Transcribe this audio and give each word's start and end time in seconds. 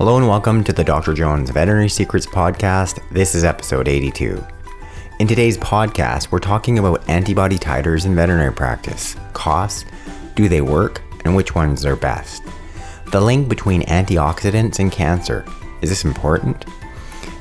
Hello 0.00 0.16
and 0.16 0.26
welcome 0.26 0.64
to 0.64 0.72
the 0.72 0.82
Dr. 0.82 1.12
Jones 1.12 1.50
Veterinary 1.50 1.90
Secrets 1.90 2.24
Podcast. 2.24 3.06
This 3.10 3.34
is 3.34 3.44
episode 3.44 3.86
82. 3.86 4.42
In 5.18 5.26
today's 5.26 5.58
podcast, 5.58 6.30
we're 6.30 6.38
talking 6.38 6.78
about 6.78 7.06
antibody 7.06 7.58
titers 7.58 8.06
in 8.06 8.14
veterinary 8.14 8.54
practice, 8.54 9.14
costs, 9.34 9.84
do 10.36 10.48
they 10.48 10.62
work, 10.62 11.02
and 11.26 11.36
which 11.36 11.54
ones 11.54 11.84
are 11.84 11.96
best. 11.96 12.42
The 13.12 13.20
link 13.20 13.46
between 13.46 13.82
antioxidants 13.82 14.78
and 14.78 14.90
cancer. 14.90 15.44
Is 15.82 15.90
this 15.90 16.06
important? 16.06 16.64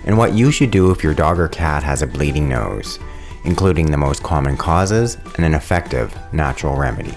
And 0.04 0.18
what 0.18 0.34
you 0.34 0.52
should 0.52 0.70
do 0.70 0.91
if 0.91 1.02
your 1.02 1.14
dog 1.14 1.39
or 1.39 1.48
cat 1.48 1.82
has 1.84 2.02
a 2.02 2.07
bleeding 2.07 2.50
nose, 2.50 3.00
including 3.46 3.89
the 3.89 3.96
most 3.96 4.21
common 4.21 4.57
causes 4.57 5.16
and 5.38 5.46
an 5.46 5.55
effective 5.55 6.14
natural 6.34 6.76
remedy. 6.76 7.16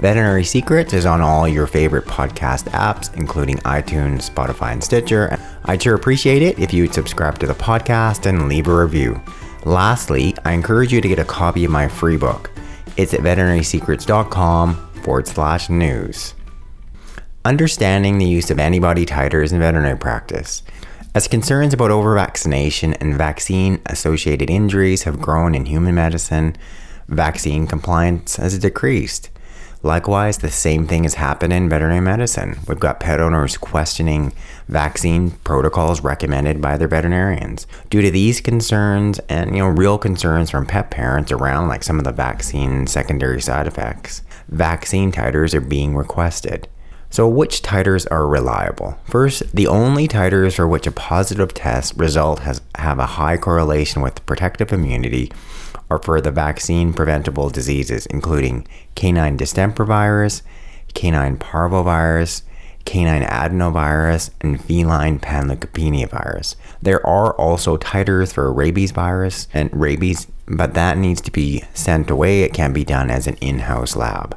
Veterinary 0.00 0.44
Secrets 0.44 0.94
is 0.94 1.04
on 1.04 1.20
all 1.20 1.46
your 1.46 1.66
favorite 1.66 2.06
podcast 2.06 2.64
apps, 2.70 3.14
including 3.18 3.58
iTunes, 3.58 4.30
Spotify, 4.30 4.72
and 4.72 4.82
Stitcher. 4.82 5.38
I'd 5.66 5.82
sure 5.82 5.94
appreciate 5.94 6.40
it 6.40 6.58
if 6.58 6.72
you'd 6.72 6.94
subscribe 6.94 7.38
to 7.40 7.46
the 7.46 7.52
podcast 7.52 8.24
and 8.24 8.48
leave 8.48 8.66
a 8.66 8.74
review. 8.74 9.20
Lastly, 9.66 10.34
I 10.46 10.52
encourage 10.52 10.90
you 10.90 11.02
to 11.02 11.08
get 11.08 11.18
a 11.18 11.24
copy 11.26 11.66
of 11.66 11.70
my 11.70 11.86
free 11.86 12.16
book. 12.16 12.50
It's 12.96 13.12
at 13.12 13.20
veterinarysecrets.com 13.20 14.74
forward 15.02 15.26
slash 15.28 15.68
news. 15.68 16.32
Understanding 17.44 18.16
the 18.16 18.26
use 18.26 18.50
of 18.50 18.58
antibody 18.58 19.04
titers 19.04 19.52
in 19.52 19.58
veterinary 19.58 19.98
practice. 19.98 20.62
As 21.14 21.28
concerns 21.28 21.74
about 21.74 21.90
overvaccination 21.90 22.96
and 23.02 23.16
vaccine 23.16 23.82
associated 23.84 24.48
injuries 24.48 25.02
have 25.02 25.20
grown 25.20 25.54
in 25.54 25.66
human 25.66 25.94
medicine, 25.94 26.56
vaccine 27.08 27.66
compliance 27.66 28.36
has 28.36 28.58
decreased. 28.58 29.28
Likewise, 29.82 30.38
the 30.38 30.50
same 30.50 30.86
thing 30.86 31.04
has 31.04 31.14
happened 31.14 31.54
in 31.54 31.68
veterinary 31.68 32.02
medicine. 32.02 32.58
We've 32.68 32.78
got 32.78 33.00
pet 33.00 33.18
owners 33.18 33.56
questioning 33.56 34.34
vaccine 34.68 35.30
protocols 35.42 36.02
recommended 36.02 36.60
by 36.60 36.76
their 36.76 36.86
veterinarians. 36.88 37.66
Due 37.88 38.02
to 38.02 38.10
these 38.10 38.42
concerns 38.42 39.20
and 39.30 39.56
you 39.56 39.62
know 39.62 39.68
real 39.68 39.96
concerns 39.96 40.50
from 40.50 40.66
pet 40.66 40.90
parents 40.90 41.32
around 41.32 41.68
like 41.68 41.82
some 41.82 41.98
of 41.98 42.04
the 42.04 42.12
vaccine 42.12 42.86
secondary 42.86 43.40
side 43.40 43.66
effects, 43.66 44.20
vaccine 44.48 45.10
titers 45.10 45.54
are 45.54 45.62
being 45.62 45.96
requested. 45.96 46.68
So, 47.08 47.26
which 47.26 47.62
titers 47.62 48.06
are 48.10 48.28
reliable? 48.28 48.98
First, 49.04 49.50
the 49.56 49.66
only 49.66 50.06
titers 50.06 50.56
for 50.56 50.68
which 50.68 50.86
a 50.86 50.92
positive 50.92 51.54
test 51.54 51.96
result 51.96 52.40
has 52.40 52.60
have 52.76 52.98
a 52.98 53.06
high 53.06 53.38
correlation 53.38 54.02
with 54.02 54.24
protective 54.26 54.72
immunity 54.72 55.32
are 55.90 55.98
for 55.98 56.20
the 56.20 56.30
vaccine 56.30 56.92
preventable 56.92 57.50
diseases, 57.50 58.06
including 58.06 58.66
canine 58.94 59.36
distemper 59.36 59.84
virus, 59.84 60.42
canine 60.94 61.36
parvovirus, 61.36 62.42
canine 62.84 63.22
adenovirus, 63.22 64.30
and 64.40 64.62
feline 64.64 65.18
panleukopenia 65.18 66.08
virus. 66.08 66.56
There 66.80 67.04
are 67.06 67.34
also 67.34 67.76
titers 67.76 68.32
for 68.32 68.52
rabies 68.52 68.90
virus 68.90 69.48
and 69.52 69.70
rabies, 69.72 70.26
but 70.46 70.74
that 70.74 70.96
needs 70.96 71.20
to 71.22 71.30
be 71.30 71.64
sent 71.74 72.10
away. 72.10 72.42
It 72.42 72.54
can 72.54 72.72
be 72.72 72.84
done 72.84 73.10
as 73.10 73.26
an 73.26 73.36
in 73.40 73.60
house 73.60 73.96
lab. 73.96 74.36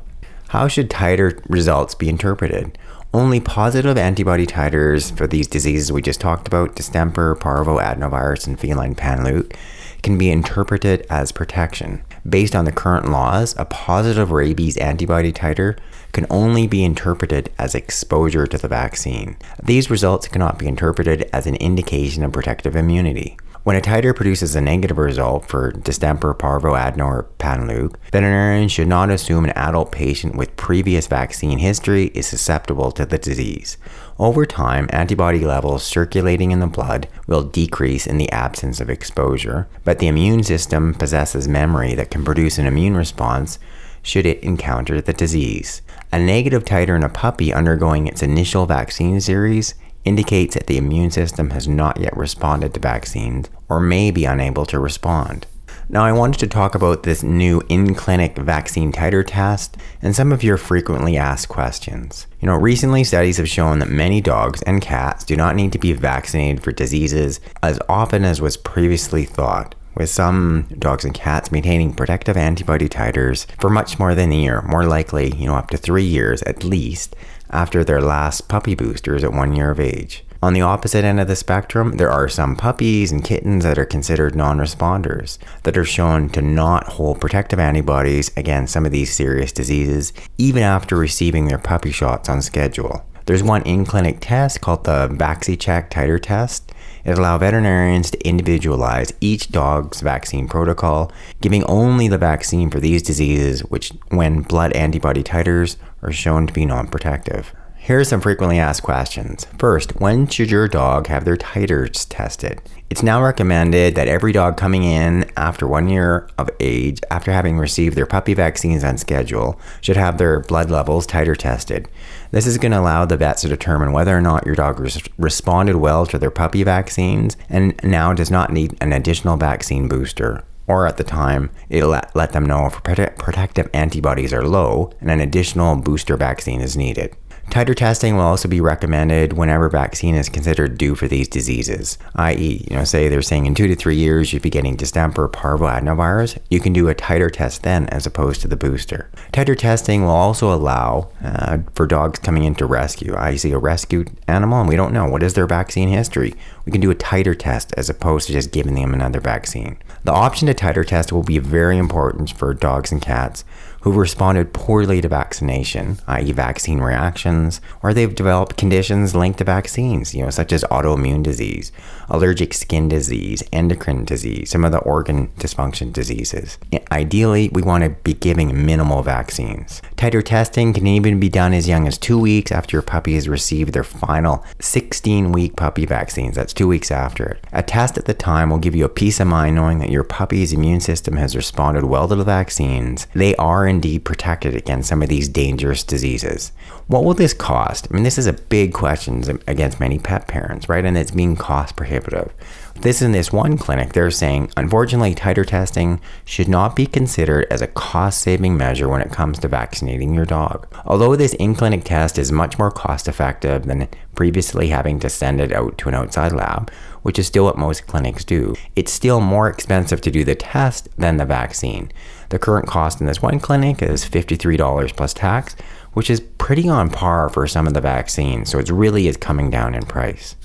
How 0.50 0.68
should 0.68 0.90
titer 0.90 1.42
results 1.50 1.96
be 1.96 2.10
interpreted? 2.10 2.78
Only 3.14 3.40
positive 3.40 3.98
antibody 3.98 4.46
titers 4.46 5.16
for 5.16 5.28
these 5.28 5.48
diseases 5.48 5.92
we 5.92 6.02
just 6.02 6.20
talked 6.20 6.48
about, 6.48 6.76
distemper, 6.76 7.36
parvo, 7.36 7.78
adenovirus, 7.78 8.48
and 8.48 8.60
feline 8.60 8.96
panleuk, 8.96 9.56
can 10.04 10.18
be 10.18 10.30
interpreted 10.30 11.08
as 11.10 11.32
protection. 11.32 12.04
Based 12.28 12.56
on 12.56 12.66
the 12.66 12.72
current 12.72 13.10
laws, 13.10 13.56
a 13.58 13.66
positive 13.66 14.32
rabies 14.32 14.78
antibody 14.78 15.34
titer 15.34 15.78
can 16.12 16.28
only 16.30 16.68
be 16.68 16.84
interpreted 16.84 17.50
as 17.58 17.74
exposure 17.74 18.46
to 18.46 18.58
the 18.58 18.68
vaccine. 18.68 19.36
These 19.64 19.90
results 19.90 20.28
cannot 20.28 20.60
be 20.60 20.68
interpreted 20.68 21.28
as 21.34 21.48
an 21.48 21.56
indication 21.56 22.24
of 22.24 22.34
protective 22.34 22.76
immunity. 22.76 23.38
When 23.64 23.78
a 23.78 23.82
titer 23.82 24.14
produces 24.14 24.56
a 24.56 24.62
negative 24.62 24.98
result 24.98 25.46
for 25.46 25.72
distemper, 25.72 26.34
parvo, 26.34 26.76
adeno, 26.76 27.06
or 27.06 27.30
panleuk, 27.40 27.96
veterinarians 28.12 28.74
should 28.74 28.90
not 28.90 29.10
assume 29.10 29.46
an 29.46 29.52
adult 29.52 29.90
patient 29.90 30.36
with 30.36 30.58
previous 30.58 31.08
vaccine 31.08 31.60
history 31.60 32.08
is 32.08 32.28
susceptible 32.28 32.92
to 32.92 33.06
the 33.06 33.18
disease. 33.18 33.78
Over 34.20 34.46
time, 34.46 34.90
antibody 34.92 35.46
levels 35.46 35.84
circulating 35.84 36.52
in 36.52 36.60
the 36.60 36.68
blood 36.68 37.08
will 37.26 37.44
decrease 37.44 38.06
in 38.06 38.18
the 38.18 38.30
absence 38.34 38.82
of 38.82 38.90
exposure, 38.90 39.70
but 39.86 40.00
the 40.00 40.08
immune 40.08 40.44
system 40.44 40.94
possesses 40.94 41.48
memory 41.48 41.96
that 41.96 42.12
can 42.12 42.26
produce 42.26 42.58
an 42.58 42.66
immune 42.66 42.98
response 42.98 43.60
should 44.02 44.26
it 44.26 44.44
encounter 44.44 45.00
the 45.00 45.14
disease. 45.14 45.82
A 46.12 46.20
negative 46.20 46.66
titer 46.66 46.98
in 46.98 47.04
a 47.04 47.10
puppy 47.10 47.54
undergoing 47.54 48.08
its 48.08 48.22
initial 48.22 48.66
vaccine 48.66 49.22
series 49.22 49.74
indicates 50.06 50.56
that 50.56 50.68
the 50.68 50.78
immune 50.78 51.12
system 51.12 51.52
has 51.52 51.68
not 51.68 52.00
yet 52.00 52.16
responded 52.16 52.74
to 52.74 52.80
vaccines 52.80 53.50
or 53.70 53.80
may 53.80 54.12
be 54.12 54.26
unable 54.26 54.66
to 54.66 54.80
respond. 54.80 55.46
Now, 55.90 56.06
I 56.06 56.14
wanted 56.14 56.40
to 56.40 56.48
talk 56.48 56.76
about 56.76 57.04
this 57.04 57.24
new 57.24 57.62
in 57.70 57.94
clinic 57.94 58.38
vaccine 58.38 58.92
titer 58.92 59.24
test 59.26 59.78
and 60.02 60.16
some 60.16 60.32
of 60.32 60.44
your 60.44 60.58
frequently 60.58 61.18
asked 61.18 61.50
questions. 61.50 62.26
You 62.40 62.48
know, 62.48 62.56
recently 62.56 63.04
studies 63.04 63.38
have 63.38 63.50
shown 63.50 63.80
that 63.80 63.90
many 63.90 64.22
dogs 64.22 64.62
and 64.64 64.82
cats 64.82 65.24
do 65.24 65.36
not 65.36 65.56
need 65.56 65.72
to 65.74 65.80
be 65.80 65.94
vaccinated 65.94 66.64
for 66.64 66.72
diseases 66.72 67.40
as 67.62 67.80
often 67.90 68.24
as 68.24 68.42
was 68.42 68.58
previously 68.58 69.26
thought 69.26 69.76
with 69.96 70.10
some 70.10 70.68
dogs 70.80 71.06
and 71.06 71.14
cats 71.14 71.52
maintaining 71.52 71.94
protective 71.94 72.38
antibody 72.38 72.90
titers 72.90 73.46
for 73.60 73.70
much 73.70 74.00
more 74.00 74.16
than 74.16 74.32
a 74.32 74.42
year, 74.42 74.62
more 74.64 74.86
likely, 74.86 75.36
you 75.36 75.46
know, 75.46 75.56
up 75.56 75.70
to 75.70 75.78
three 75.78 76.04
years 76.04 76.42
at 76.44 76.64
least, 76.64 77.16
after 77.50 77.84
their 77.84 78.02
last 78.02 78.48
puppy 78.48 78.76
boosters 78.76 79.24
at 79.24 79.34
one 79.34 79.56
year 79.56 79.72
of 79.72 79.80
age. 79.80 80.26
On 80.44 80.52
the 80.52 80.62
opposite 80.62 81.06
end 81.06 81.22
of 81.22 81.30
the 81.30 81.38
spectrum, 81.38 81.96
there 81.96 82.12
are 82.12 82.28
some 82.28 82.58
puppies 82.58 83.14
and 83.14 83.24
kittens 83.24 83.64
that 83.64 83.80
are 83.80 83.86
considered 83.86 84.36
non 84.36 84.58
responders 84.58 85.38
that 85.64 85.78
are 85.78 85.86
shown 85.86 86.28
to 86.32 86.42
not 86.42 86.84
hold 86.86 87.22
protective 87.22 87.60
antibodies 87.60 88.30
against 88.36 88.74
some 88.74 88.86
of 88.86 88.92
these 88.92 89.14
serious 89.14 89.54
diseases, 89.54 90.12
even 90.38 90.62
after 90.62 90.98
receiving 90.98 91.48
their 91.48 91.58
puppy 91.58 91.92
shots 91.92 92.28
on 92.28 92.42
schedule. 92.42 93.06
There's 93.26 93.42
one 93.42 93.62
in 93.62 93.86
clinic 93.86 94.18
test 94.20 94.60
called 94.60 94.84
the 94.84 95.08
VacciCheck 95.08 95.90
titer 95.90 96.22
test. 96.22 96.73
It 97.06 97.18
allows 97.18 97.42
veterinarians 97.42 98.12
to 98.12 98.28
individualize 98.28 99.14
each 99.20 99.52
dog's 99.52 100.02
vaccine 100.02 100.48
protocol, 100.48 101.12
giving 101.42 101.64
only 101.66 102.08
the 102.08 102.18
vaccine 102.18 102.70
for 102.70 102.80
these 102.80 103.04
diseases 103.04 103.62
which 103.62 103.92
when 104.10 104.42
blood 104.42 104.72
antibody 104.74 105.24
titers 105.24 105.76
are 106.02 106.12
shown 106.12 106.48
to 106.48 106.54
be 106.54 106.66
non-protective. 106.66 107.54
Here 107.84 108.00
are 108.00 108.06
some 108.06 108.22
frequently 108.22 108.60
asked 108.60 108.82
questions. 108.82 109.46
First, 109.58 110.00
when 110.00 110.28
should 110.28 110.50
your 110.50 110.70
dog 110.70 111.08
have 111.08 111.26
their 111.26 111.36
titers 111.36 112.08
tested? 112.10 112.62
It's 112.90 113.04
now 113.04 113.22
recommended 113.22 113.96
that 113.96 114.08
every 114.08 114.32
dog 114.32 114.56
coming 114.56 114.86
in 114.86 115.30
after 115.36 115.68
one 115.68 115.90
year 115.90 116.30
of 116.38 116.50
age, 116.62 117.02
after 117.12 117.34
having 117.34 117.58
received 117.58 117.98
their 117.98 118.06
puppy 118.06 118.36
vaccines 118.36 118.86
on 118.86 118.98
schedule, 118.98 119.60
should 119.82 119.98
have 119.98 120.18
their 120.18 120.40
blood 120.40 120.72
levels 120.72 121.06
titer 121.06 121.36
tested. 121.36 121.90
This 122.32 122.48
is 122.48 122.58
going 122.58 122.72
to 122.72 122.80
allow 122.80 123.04
the 123.04 123.18
vets 123.18 123.42
to 123.42 123.50
determine 123.50 123.92
whether 123.92 124.16
or 124.16 124.22
not 124.22 124.46
your 124.46 124.56
dog 124.56 124.80
res- 124.80 125.04
responded 125.18 125.76
well 125.76 126.06
to 126.06 126.18
their 126.18 126.32
puppy 126.32 126.64
vaccines 126.64 127.36
and 127.50 127.78
now 127.84 128.14
does 128.14 128.32
not 128.32 128.54
need 128.54 128.78
an 128.80 128.94
additional 128.94 129.36
vaccine 129.36 129.90
booster 129.90 130.46
or 130.68 130.88
at 130.88 130.98
the 130.98 131.04
time, 131.04 131.50
it'll 131.70 131.90
let, 131.90 132.16
let 132.16 132.32
them 132.32 132.46
know 132.46 132.66
if 132.66 132.82
prote- 132.84 133.18
protective 133.18 133.70
antibodies 133.74 134.34
are 134.34 134.48
low 134.48 134.92
and 135.02 135.12
an 135.12 135.20
additional 135.20 135.76
booster 135.76 136.16
vaccine 136.16 136.62
is 136.62 136.78
needed. 136.78 137.16
Titer 137.50 137.76
testing 137.76 138.16
will 138.16 138.24
also 138.24 138.48
be 138.48 138.62
recommended 138.62 139.34
whenever 139.34 139.70
vaccine 139.70 140.16
is 140.16 140.28
considered 140.28 140.78
due 140.78 140.96
for 140.96 141.08
these 141.08 141.28
diseases, 141.28 142.00
i.e., 142.16 142.66
you 142.70 142.76
know, 142.76 142.84
say 142.84 143.10
they're 143.10 143.22
saying 143.22 143.46
in 143.46 143.54
two 143.54 143.68
to 143.68 143.76
three 143.76 143.96
years 143.96 144.34
you'd 144.34 144.42
be 144.42 144.50
getting 144.50 144.76
distemper 144.76 145.30
parvoadenovirus, 145.30 146.40
you 146.50 146.60
can 146.60 146.74
do 146.74 146.90
a 146.90 146.96
titer 146.96 147.32
test 147.32 147.62
then 147.62 147.86
as 147.88 148.08
opposed 148.08 148.42
to 148.42 148.48
the 148.48 148.56
booster. 148.56 149.10
Titer 149.32 149.58
testing 149.58 150.04
will 150.04 150.10
also 150.10 150.52
allow 150.52 151.12
uh, 151.24 151.60
for 151.76 151.86
dogs 151.86 152.18
coming 152.18 152.44
in 152.44 152.56
to 152.56 152.66
rescue. 152.66 153.16
I 153.16 153.36
see 153.36 153.52
a 153.52 153.60
rescued 153.60 154.10
animal 154.28 154.62
and 154.62 154.70
we 154.70 154.76
don't 154.76 154.94
know 154.94 155.08
what 155.08 155.22
is 155.22 155.36
their 155.36 155.46
vaccine 155.46 155.90
history. 155.90 156.34
We 156.66 156.72
can 156.72 156.82
do 156.82 156.92
a 156.92 156.96
titer 156.96 157.38
test 157.38 157.74
as 157.78 157.90
opposed 157.90 158.28
to 158.28 158.34
just 158.34 158.52
giving 158.52 158.74
them 158.74 158.94
another 158.94 159.20
vaccine. 159.20 159.78
The 160.06 160.14
option 160.14 160.48
to 160.48 160.54
titer 160.54 160.86
test 160.86 161.12
will 161.12 161.24
be 161.24 161.38
very 161.38 161.78
important 161.78 162.32
for 162.36 162.54
dogs 162.54 162.92
and 162.92 163.02
cats 163.02 163.44
who 163.84 163.92
responded 163.92 164.54
poorly 164.54 165.02
to 165.02 165.10
vaccination, 165.10 166.00
i.e., 166.08 166.32
vaccine 166.32 166.80
reactions, 166.80 167.60
or 167.82 167.94
they've 167.94 168.16
developed 168.16 168.56
conditions 168.56 169.14
linked 169.14 169.40
to 169.40 169.44
vaccines, 169.44 170.16
you 170.16 170.24
know, 170.24 170.30
such 170.30 170.54
as 170.54 170.64
autoimmune 170.72 171.22
disease, 171.22 171.70
allergic 172.10 172.54
skin 172.54 172.88
disease, 172.88 173.44
endocrine 173.52 174.06
disease, 174.06 174.50
some 174.50 174.64
of 174.64 174.72
the 174.72 174.80
organ 174.80 175.28
dysfunction 175.38 175.92
diseases. 175.92 176.58
Ideally, 176.94 177.50
we 177.50 177.62
want 177.62 177.84
to 177.84 177.90
be 177.90 178.14
giving 178.14 178.66
minimal 178.66 179.04
vaccines. 179.04 179.82
Titer 179.98 180.24
testing 180.24 180.72
can 180.72 180.88
even 180.88 181.20
be 181.20 181.28
done 181.28 181.54
as 181.54 181.68
young 181.68 181.86
as 181.86 181.98
two 181.98 182.18
weeks 182.18 182.54
after 182.54 182.78
your 182.78 182.82
puppy 182.82 183.16
has 183.16 183.28
received 183.28 183.74
their 183.74 183.84
final 183.84 184.46
16 184.62 185.34
week 185.34 185.58
puppy 185.58 185.86
vaccines. 185.86 186.36
That's 186.36 186.54
two 186.54 186.70
weeks 186.70 186.90
after 186.90 187.26
it. 187.26 187.46
A 187.52 187.62
test 187.62 187.98
at 187.98 188.06
the 188.06 188.14
time 188.14 188.50
will 188.50 188.60
give 188.60 188.76
you 188.76 188.86
a 188.86 188.90
peace 188.90 189.20
of 189.20 189.28
mind 189.28 189.58
knowing 189.58 189.80
that 189.80 189.92
your 189.92 190.06
puppy's 190.06 190.54
immune 190.54 190.80
system 190.80 191.18
has 191.18 191.36
responded 191.36 191.84
well 191.84 192.08
to 192.08 192.16
the 192.16 192.24
vaccines. 192.24 193.08
They 193.14 193.36
are 193.36 193.68
indeed 193.74 194.06
protected 194.06 194.56
against 194.56 194.90
some 194.90 195.02
of 195.02 195.10
these 195.10 195.28
dangerous 195.28 195.84
diseases. 195.84 196.52
What 196.88 197.04
will 197.04 197.14
this 197.14 197.34
cost? 197.34 197.88
I 197.90 197.94
mean, 197.94 198.04
this 198.04 198.18
is 198.18 198.28
a 198.28 198.34
big 198.34 198.74
question 198.74 199.24
against 199.48 199.80
many 199.80 200.00
pet 200.00 200.28
parents, 200.28 200.70
right? 200.70 200.86
And 200.86 200.98
it's 200.98 201.12
being 201.12 201.36
cost 201.36 201.76
prohibitive. 201.76 202.34
This 202.76 203.02
in 203.02 203.12
this 203.12 203.32
one 203.32 203.58
clinic, 203.58 203.94
they're 203.94 204.12
saying, 204.12 204.52
unfortunately, 204.58 205.16
titer 205.16 205.46
testing 205.46 206.02
should 206.26 206.48
not 206.48 206.76
be 206.76 206.86
considered 206.86 207.46
as 207.50 207.62
a 207.62 207.68
cost 207.68 208.22
saving 208.22 208.58
measure 208.58 208.90
when 208.90 209.02
it 209.02 209.12
comes 209.12 209.40
to 209.40 209.48
vaccinating 209.48 210.14
your 210.14 210.26
dog. 210.26 210.68
Although 210.86 211.16
this 211.16 211.34
in 211.36 211.56
clinic 211.56 211.84
test 211.84 212.18
is 212.18 212.32
much 212.32 212.58
more 212.60 212.72
cost 212.72 213.08
effective 213.08 213.66
than 213.66 213.88
previously 214.16 214.70
having 214.70 215.00
to 215.00 215.10
send 215.10 215.40
it 215.40 215.52
out 215.52 215.78
to 215.80 215.90
an 215.90 215.96
outside 215.96 216.32
lab, 216.32 216.72
which 217.04 217.20
is 217.20 217.28
still 217.28 217.46
what 217.46 217.58
most 217.58 217.86
clinics 217.86 218.26
do, 218.26 218.56
it's 218.76 218.92
still 218.92 219.22
more 219.22 219.48
expensive 219.48 220.02
to 220.02 220.12
do 220.12 220.24
the 220.24 220.36
test 220.36 220.90
than 220.98 221.18
the 221.18 221.26
vaccine. 221.26 221.92
The 222.30 222.40
current 222.40 222.68
cost 222.68 223.00
in 223.00 223.08
this 223.08 223.22
one 223.22 223.40
clinic 223.40 223.82
is 223.82 224.04
$53 224.04 224.96
plus 224.96 225.14
tax, 225.14 225.56
which 225.94 226.10
is 226.10 226.20
pretty 226.20 226.68
on 226.68 226.90
par 226.90 227.30
for 227.30 227.46
some 227.46 227.68
of 227.68 227.74
the 227.74 227.82
vaccines, 227.82 228.50
so 228.50 228.58
it 228.58 228.70
really 228.70 229.08
is 229.08 229.18
coming 229.18 229.50
down 229.50 229.76
in 229.76 229.86
price. 229.86 230.36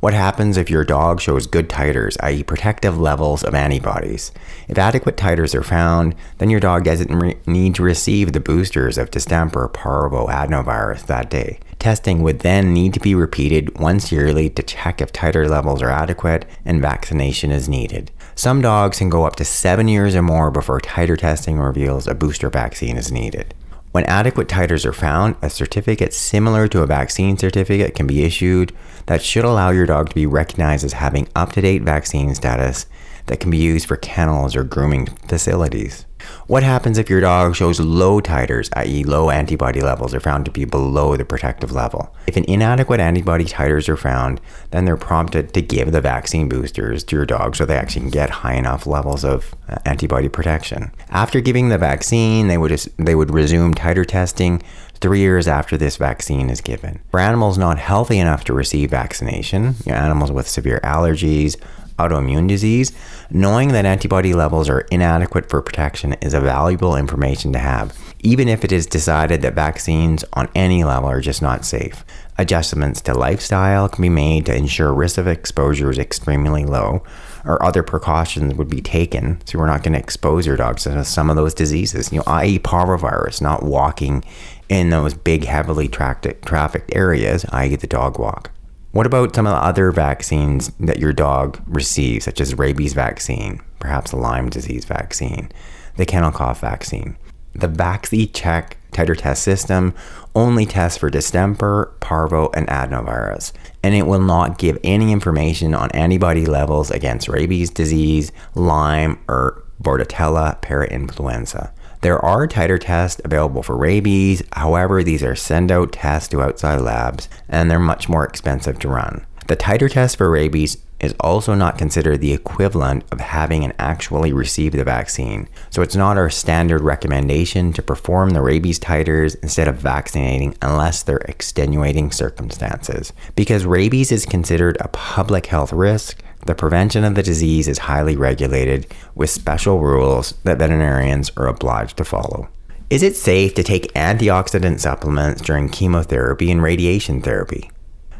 What 0.00 0.14
happens 0.14 0.56
if 0.56 0.70
your 0.70 0.84
dog 0.84 1.20
shows 1.20 1.48
good 1.48 1.68
titers, 1.68 2.16
i.e., 2.22 2.44
protective 2.44 3.00
levels 3.00 3.42
of 3.42 3.52
antibodies? 3.52 4.30
If 4.68 4.78
adequate 4.78 5.16
titers 5.16 5.56
are 5.56 5.64
found, 5.64 6.14
then 6.38 6.50
your 6.50 6.60
dog 6.60 6.84
doesn't 6.84 7.10
re- 7.10 7.36
need 7.46 7.74
to 7.74 7.82
receive 7.82 8.32
the 8.32 8.38
boosters 8.38 8.96
of 8.96 9.10
distemper, 9.10 9.66
parvo, 9.66 10.28
adenovirus 10.28 11.06
that 11.06 11.30
day. 11.30 11.58
Testing 11.80 12.22
would 12.22 12.40
then 12.40 12.72
need 12.72 12.94
to 12.94 13.00
be 13.00 13.16
repeated 13.16 13.76
once 13.80 14.12
yearly 14.12 14.48
to 14.50 14.62
check 14.62 15.00
if 15.00 15.12
titer 15.12 15.48
levels 15.48 15.82
are 15.82 15.90
adequate 15.90 16.44
and 16.64 16.80
vaccination 16.80 17.50
is 17.50 17.68
needed. 17.68 18.12
Some 18.36 18.60
dogs 18.60 18.98
can 18.98 19.08
go 19.08 19.24
up 19.24 19.34
to 19.36 19.44
seven 19.44 19.88
years 19.88 20.14
or 20.14 20.22
more 20.22 20.52
before 20.52 20.80
titer 20.80 21.18
testing 21.18 21.58
reveals 21.58 22.06
a 22.06 22.14
booster 22.14 22.50
vaccine 22.50 22.96
is 22.96 23.10
needed. 23.10 23.52
When 23.98 24.06
adequate 24.06 24.46
titers 24.46 24.84
are 24.84 24.92
found, 24.92 25.34
a 25.42 25.50
certificate 25.50 26.14
similar 26.14 26.68
to 26.68 26.82
a 26.82 26.86
vaccine 26.86 27.36
certificate 27.36 27.96
can 27.96 28.06
be 28.06 28.22
issued 28.22 28.72
that 29.06 29.22
should 29.22 29.44
allow 29.44 29.70
your 29.70 29.86
dog 29.86 30.10
to 30.10 30.14
be 30.14 30.24
recognized 30.24 30.84
as 30.84 30.92
having 30.92 31.26
up 31.34 31.50
to 31.54 31.60
date 31.60 31.82
vaccine 31.82 32.32
status 32.36 32.86
that 33.26 33.40
can 33.40 33.50
be 33.50 33.56
used 33.56 33.88
for 33.88 33.96
kennels 33.96 34.54
or 34.54 34.62
grooming 34.62 35.06
facilities. 35.26 36.06
What 36.46 36.62
happens 36.62 36.98
if 36.98 37.10
your 37.10 37.20
dog 37.20 37.54
shows 37.54 37.80
low 37.80 38.20
titers, 38.20 38.68
i.e., 38.76 39.04
low 39.04 39.30
antibody 39.30 39.80
levels, 39.80 40.14
are 40.14 40.20
found 40.20 40.44
to 40.46 40.50
be 40.50 40.64
below 40.64 41.16
the 41.16 41.24
protective 41.24 41.72
level? 41.72 42.14
If 42.26 42.36
an 42.36 42.44
inadequate 42.44 43.00
antibody 43.00 43.44
titers 43.44 43.88
are 43.88 43.96
found, 43.96 44.40
then 44.70 44.84
they're 44.84 44.96
prompted 44.96 45.52
to 45.54 45.62
give 45.62 45.92
the 45.92 46.00
vaccine 46.00 46.48
boosters 46.48 47.04
to 47.04 47.16
your 47.16 47.26
dog 47.26 47.56
so 47.56 47.64
they 47.64 47.76
actually 47.76 48.02
can 48.02 48.10
get 48.10 48.30
high 48.30 48.54
enough 48.54 48.86
levels 48.86 49.24
of 49.24 49.54
uh, 49.68 49.76
antibody 49.84 50.28
protection. 50.28 50.90
After 51.10 51.40
giving 51.40 51.68
the 51.68 51.78
vaccine, 51.78 52.48
they 52.48 52.58
would 52.58 52.70
they 52.98 53.14
would 53.14 53.32
resume 53.32 53.74
titer 53.74 54.06
testing 54.06 54.62
three 55.00 55.20
years 55.20 55.46
after 55.46 55.76
this 55.76 55.96
vaccine 55.96 56.50
is 56.50 56.60
given. 56.60 57.00
For 57.10 57.20
animals 57.20 57.56
not 57.56 57.78
healthy 57.78 58.18
enough 58.18 58.44
to 58.44 58.52
receive 58.52 58.90
vaccination, 58.90 59.76
you 59.86 59.92
know, 59.92 59.98
animals 59.98 60.32
with 60.32 60.48
severe 60.48 60.80
allergies, 60.82 61.56
autoimmune 61.98 62.48
disease, 62.48 62.92
knowing 63.30 63.68
that 63.68 63.84
antibody 63.84 64.34
levels 64.34 64.68
are 64.68 64.86
inadequate 64.90 65.48
for 65.48 65.60
protection 65.62 66.14
is 66.14 66.34
a 66.34 66.40
valuable 66.40 66.96
information 66.96 67.52
to 67.52 67.58
have, 67.58 67.96
even 68.20 68.48
if 68.48 68.64
it 68.64 68.72
is 68.72 68.86
decided 68.86 69.42
that 69.42 69.54
vaccines 69.54 70.24
on 70.32 70.48
any 70.54 70.84
level 70.84 71.08
are 71.08 71.20
just 71.20 71.42
not 71.42 71.64
safe. 71.64 72.04
Adjustments 72.38 73.00
to 73.00 73.14
lifestyle 73.14 73.88
can 73.88 74.02
be 74.02 74.08
made 74.08 74.46
to 74.46 74.54
ensure 74.54 74.94
risk 74.94 75.18
of 75.18 75.26
exposure 75.26 75.90
is 75.90 75.98
extremely 75.98 76.64
low, 76.64 77.02
or 77.44 77.62
other 77.64 77.82
precautions 77.82 78.54
would 78.54 78.68
be 78.68 78.80
taken 78.80 79.40
so 79.44 79.58
we're 79.58 79.66
not 79.66 79.82
going 79.82 79.92
to 79.92 79.98
expose 79.98 80.46
your 80.46 80.56
dogs 80.56 80.84
to 80.84 81.04
some 81.04 81.30
of 81.30 81.36
those 81.36 81.54
diseases, 81.54 82.12
you 82.12 82.18
know, 82.18 82.24
i.e., 82.26 82.58
parvovirus, 82.58 83.40
not 83.40 83.62
walking 83.62 84.24
in 84.68 84.90
those 84.90 85.14
big, 85.14 85.44
heavily 85.44 85.88
trafficked 85.88 86.94
areas, 86.94 87.44
i.e., 87.46 87.74
the 87.76 87.86
dog 87.86 88.18
walk. 88.18 88.50
What 88.92 89.06
about 89.06 89.34
some 89.34 89.46
of 89.46 89.52
the 89.52 89.64
other 89.64 89.90
vaccines 89.92 90.72
that 90.80 90.98
your 90.98 91.12
dog 91.12 91.62
receives, 91.66 92.24
such 92.24 92.40
as 92.40 92.56
rabies 92.56 92.94
vaccine, 92.94 93.60
perhaps 93.78 94.12
a 94.12 94.16
Lyme 94.16 94.48
disease 94.48 94.86
vaccine, 94.86 95.52
the 95.96 96.06
kennel 96.06 96.32
cough 96.32 96.60
vaccine? 96.60 97.18
The 97.54 97.68
VacciCheck 97.68 98.72
titer 98.92 99.16
test 99.16 99.42
system 99.42 99.94
only 100.34 100.64
tests 100.64 100.98
for 100.98 101.10
distemper, 101.10 101.92
parvo, 102.00 102.50
and 102.54 102.66
adenovirus, 102.68 103.52
and 103.82 103.94
it 103.94 104.06
will 104.06 104.20
not 104.20 104.58
give 104.58 104.78
any 104.82 105.12
information 105.12 105.74
on 105.74 105.90
antibody 105.90 106.46
levels 106.46 106.90
against 106.90 107.28
rabies 107.28 107.70
disease, 107.70 108.32
Lyme, 108.54 109.18
or 109.28 109.64
Bordetella 109.82 110.60
parainfluenza. 110.62 111.72
There 112.00 112.24
are 112.24 112.46
titer 112.46 112.80
tests 112.80 113.20
available 113.24 113.62
for 113.62 113.76
rabies, 113.76 114.42
however, 114.52 115.02
these 115.02 115.22
are 115.22 115.34
send 115.34 115.72
out 115.72 115.92
tests 115.92 116.28
to 116.28 116.42
outside 116.42 116.80
labs 116.80 117.28
and 117.48 117.70
they're 117.70 117.78
much 117.78 118.08
more 118.08 118.24
expensive 118.24 118.78
to 118.80 118.88
run. 118.88 119.26
The 119.48 119.56
titer 119.56 119.90
test 119.90 120.16
for 120.18 120.30
rabies 120.30 120.76
is 121.00 121.14
also 121.20 121.54
not 121.54 121.78
considered 121.78 122.20
the 122.20 122.32
equivalent 122.32 123.04
of 123.12 123.20
having 123.20 123.64
an 123.64 123.72
actually 123.78 124.32
received 124.32 124.76
the 124.76 124.84
vaccine. 124.84 125.48
So 125.70 125.82
it's 125.82 125.96
not 125.96 126.18
our 126.18 126.30
standard 126.30 126.80
recommendation 126.80 127.72
to 127.74 127.82
perform 127.82 128.30
the 128.30 128.42
rabies 128.42 128.80
titers 128.80 129.36
instead 129.42 129.68
of 129.68 129.76
vaccinating 129.76 130.56
unless 130.60 131.02
there 131.02 131.16
are 131.16 131.26
extenuating 131.28 132.10
circumstances. 132.10 133.12
Because 133.36 133.64
rabies 133.64 134.10
is 134.10 134.26
considered 134.26 134.76
a 134.80 134.88
public 134.88 135.46
health 135.46 135.72
risk, 135.72 136.20
the 136.48 136.54
prevention 136.54 137.04
of 137.04 137.14
the 137.14 137.22
disease 137.22 137.68
is 137.68 137.76
highly 137.76 138.16
regulated 138.16 138.86
with 139.14 139.28
special 139.28 139.80
rules 139.80 140.32
that 140.44 140.58
veterinarians 140.58 141.30
are 141.36 141.46
obliged 141.46 141.98
to 141.98 142.04
follow. 142.04 142.48
Is 142.88 143.02
it 143.02 143.16
safe 143.16 143.54
to 143.54 143.62
take 143.62 143.92
antioxidant 143.92 144.80
supplements 144.80 145.42
during 145.42 145.68
chemotherapy 145.68 146.50
and 146.50 146.62
radiation 146.62 147.20
therapy? 147.20 147.70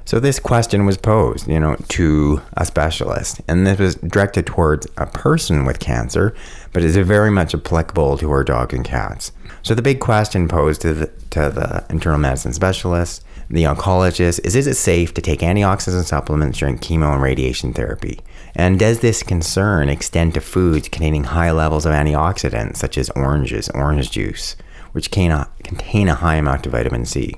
So 0.05 0.21
this 0.21 0.39
question 0.39 0.85
was 0.85 0.99
posed, 0.99 1.49
you 1.49 1.59
know, 1.59 1.77
to 1.89 2.43
a 2.55 2.67
specialist, 2.67 3.41
and 3.49 3.67
this 3.67 3.79
was 3.79 3.95
directed 3.95 4.45
towards 4.45 4.87
a 4.99 5.07
person 5.07 5.65
with 5.65 5.79
cancer, 5.79 6.35
but 6.75 6.83
is 6.83 6.99
very 6.99 7.31
much 7.31 7.55
applicable 7.55 8.19
to 8.19 8.31
our 8.31 8.45
dogs 8.45 8.75
and 8.75 8.85
cats. 8.85 9.33
So 9.63 9.75
the 9.75 9.81
big 9.81 10.01
question 10.01 10.49
posed 10.49 10.83
to 10.83 10.93
the, 10.93 11.07
to 11.31 11.49
the 11.49 11.87
internal 11.89 12.19
medicine 12.19 12.53
specialist, 12.53 13.25
the 13.51 13.65
oncologist, 13.65 14.41
is 14.45 14.55
is 14.55 14.67
it 14.67 14.75
safe 14.75 15.15
to 15.15 15.23
take 15.23 15.41
antioxidant 15.41 16.05
supplements 16.05 16.59
during 16.59 16.79
chemo 16.79 17.15
and 17.15 17.23
radiation 17.23 17.73
therapy? 17.73 18.21
And 18.55 18.79
does 18.79 19.01
this 19.01 19.23
concern 19.23 19.89
extend 19.89 20.35
to 20.35 20.41
foods 20.41 20.89
containing 20.89 21.25
high 21.25 21.51
levels 21.51 21.87
of 21.87 21.93
antioxidants, 21.93 22.77
such 22.77 22.99
as 22.99 23.11
oranges, 23.11 23.69
orange 23.71 24.11
juice, 24.11 24.57
which 24.93 25.11
can, 25.11 25.47
contain 25.63 26.09
a 26.09 26.15
high 26.15 26.37
amount 26.37 26.67
of 26.67 26.73
vitamin 26.73 27.07
C? 27.07 27.35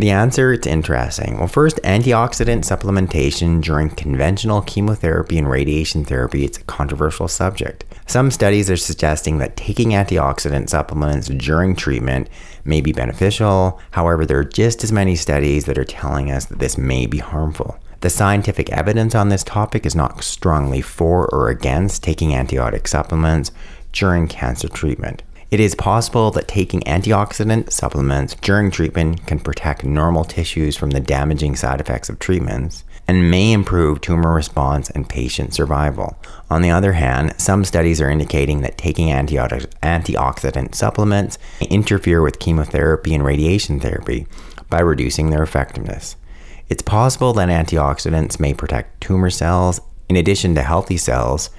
The 0.00 0.08
answer 0.12 0.50
it's 0.50 0.66
interesting. 0.66 1.36
Well, 1.36 1.46
first, 1.46 1.76
antioxidant 1.84 2.64
supplementation 2.64 3.60
during 3.60 3.90
conventional 3.90 4.62
chemotherapy 4.62 5.36
and 5.36 5.46
radiation 5.46 6.06
therapy 6.06 6.42
it's 6.46 6.56
a 6.56 6.62
controversial 6.62 7.28
subject. 7.28 7.84
Some 8.06 8.30
studies 8.30 8.70
are 8.70 8.78
suggesting 8.78 9.36
that 9.38 9.58
taking 9.58 9.90
antioxidant 9.90 10.70
supplements 10.70 11.28
during 11.28 11.76
treatment 11.76 12.30
may 12.64 12.80
be 12.80 12.92
beneficial. 12.92 13.78
However, 13.90 14.24
there 14.24 14.38
are 14.38 14.44
just 14.44 14.82
as 14.82 14.90
many 14.90 15.16
studies 15.16 15.66
that 15.66 15.76
are 15.76 15.84
telling 15.84 16.30
us 16.30 16.46
that 16.46 16.60
this 16.60 16.78
may 16.78 17.04
be 17.04 17.18
harmful. 17.18 17.78
The 18.00 18.08
scientific 18.08 18.70
evidence 18.70 19.14
on 19.14 19.28
this 19.28 19.44
topic 19.44 19.84
is 19.84 19.94
not 19.94 20.24
strongly 20.24 20.80
for 20.80 21.28
or 21.28 21.50
against 21.50 22.02
taking 22.02 22.30
antibiotic 22.30 22.88
supplements 22.88 23.52
during 23.92 24.28
cancer 24.28 24.68
treatment. 24.68 25.22
It 25.50 25.58
is 25.58 25.74
possible 25.74 26.30
that 26.30 26.46
taking 26.46 26.80
antioxidant 26.82 27.72
supplements 27.72 28.36
during 28.36 28.70
treatment 28.70 29.26
can 29.26 29.40
protect 29.40 29.82
normal 29.82 30.22
tissues 30.22 30.76
from 30.76 30.90
the 30.90 31.00
damaging 31.00 31.56
side 31.56 31.80
effects 31.80 32.08
of 32.08 32.20
treatments 32.20 32.84
and 33.08 33.32
may 33.32 33.50
improve 33.50 34.00
tumor 34.00 34.32
response 34.32 34.90
and 34.90 35.08
patient 35.08 35.52
survival. 35.52 36.16
On 36.50 36.62
the 36.62 36.70
other 36.70 36.92
hand, 36.92 37.34
some 37.36 37.64
studies 37.64 38.00
are 38.00 38.08
indicating 38.08 38.60
that 38.60 38.78
taking 38.78 39.08
antioxidant 39.08 40.76
supplements 40.76 41.36
may 41.60 41.66
interfere 41.66 42.22
with 42.22 42.38
chemotherapy 42.38 43.12
and 43.12 43.24
radiation 43.24 43.80
therapy 43.80 44.28
by 44.68 44.78
reducing 44.78 45.30
their 45.30 45.42
effectiveness. 45.42 46.14
It's 46.68 46.82
possible 46.82 47.32
that 47.32 47.48
antioxidants 47.48 48.38
may 48.38 48.54
protect 48.54 49.00
tumor 49.00 49.30
cells 49.30 49.80
in 50.08 50.14
addition 50.14 50.54
to 50.54 50.62
healthy 50.62 50.96
cells 50.96 51.50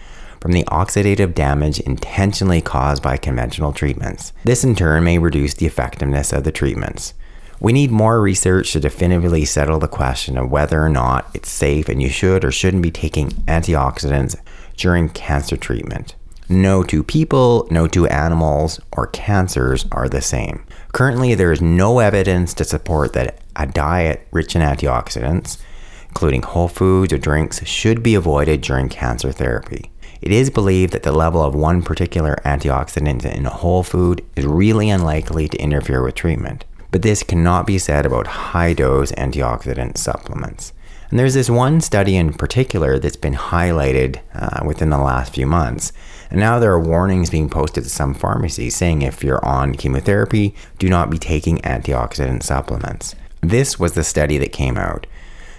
from 0.41 0.51
the 0.51 0.63
oxidative 0.65 1.33
damage 1.33 1.79
intentionally 1.79 2.59
caused 2.59 3.01
by 3.01 3.15
conventional 3.15 3.71
treatments. 3.71 4.33
This 4.43 4.63
in 4.63 4.75
turn 4.75 5.03
may 5.03 5.19
reduce 5.19 5.53
the 5.53 5.67
effectiveness 5.67 6.33
of 6.33 6.43
the 6.43 6.51
treatments. 6.51 7.13
We 7.61 7.73
need 7.73 7.91
more 7.91 8.19
research 8.19 8.73
to 8.73 8.79
definitively 8.79 9.45
settle 9.45 9.77
the 9.77 9.87
question 9.87 10.35
of 10.35 10.49
whether 10.49 10.83
or 10.83 10.89
not 10.89 11.29
it's 11.35 11.51
safe 11.51 11.87
and 11.87 12.01
you 12.01 12.09
should 12.09 12.43
or 12.43 12.51
shouldn't 12.51 12.81
be 12.81 12.89
taking 12.89 13.29
antioxidants 13.45 14.35
during 14.75 15.09
cancer 15.09 15.55
treatment. 15.55 16.15
No 16.49 16.81
two 16.83 17.03
people, 17.03 17.67
no 17.69 17.87
two 17.87 18.07
animals, 18.07 18.81
or 18.91 19.07
cancers 19.07 19.85
are 19.91 20.09
the 20.09 20.21
same. 20.21 20.65
Currently, 20.91 21.35
there 21.35 21.51
is 21.51 21.61
no 21.61 21.99
evidence 21.99 22.55
to 22.55 22.65
support 22.65 23.13
that 23.13 23.39
a 23.55 23.67
diet 23.67 24.27
rich 24.31 24.55
in 24.55 24.63
antioxidants, 24.63 25.61
including 26.09 26.41
whole 26.41 26.67
foods 26.67 27.13
or 27.13 27.19
drinks, 27.19 27.63
should 27.65 28.01
be 28.01 28.15
avoided 28.15 28.61
during 28.61 28.89
cancer 28.89 29.31
therapy. 29.31 29.91
It 30.21 30.31
is 30.31 30.51
believed 30.51 30.93
that 30.93 31.03
the 31.03 31.11
level 31.11 31.41
of 31.43 31.55
one 31.55 31.81
particular 31.81 32.35
antioxidant 32.45 33.25
in 33.25 33.45
a 33.47 33.49
whole 33.49 33.81
food 33.81 34.23
is 34.35 34.45
really 34.45 34.89
unlikely 34.89 35.47
to 35.47 35.57
interfere 35.57 36.03
with 36.03 36.13
treatment. 36.13 36.63
But 36.91 37.01
this 37.01 37.23
cannot 37.23 37.65
be 37.65 37.79
said 37.79 38.05
about 38.05 38.27
high 38.27 38.73
dose 38.73 39.11
antioxidant 39.13 39.97
supplements. 39.97 40.73
And 41.09 41.19
there's 41.19 41.33
this 41.33 41.49
one 41.49 41.81
study 41.81 42.15
in 42.15 42.33
particular 42.33 42.99
that's 42.99 43.17
been 43.17 43.33
highlighted 43.33 44.19
uh, 44.33 44.63
within 44.65 44.91
the 44.91 44.97
last 44.97 45.33
few 45.33 45.47
months. 45.47 45.91
And 46.29 46.39
now 46.39 46.59
there 46.59 46.71
are 46.71 46.79
warnings 46.79 47.29
being 47.29 47.49
posted 47.49 47.83
to 47.83 47.89
some 47.89 48.13
pharmacies 48.13 48.75
saying 48.75 49.01
if 49.01 49.23
you're 49.23 49.43
on 49.43 49.75
chemotherapy, 49.75 50.55
do 50.79 50.87
not 50.87 51.09
be 51.09 51.17
taking 51.17 51.57
antioxidant 51.59 52.43
supplements. 52.43 53.15
This 53.41 53.79
was 53.79 53.93
the 53.93 54.03
study 54.03 54.37
that 54.37 54.53
came 54.53 54.77
out. 54.77 55.07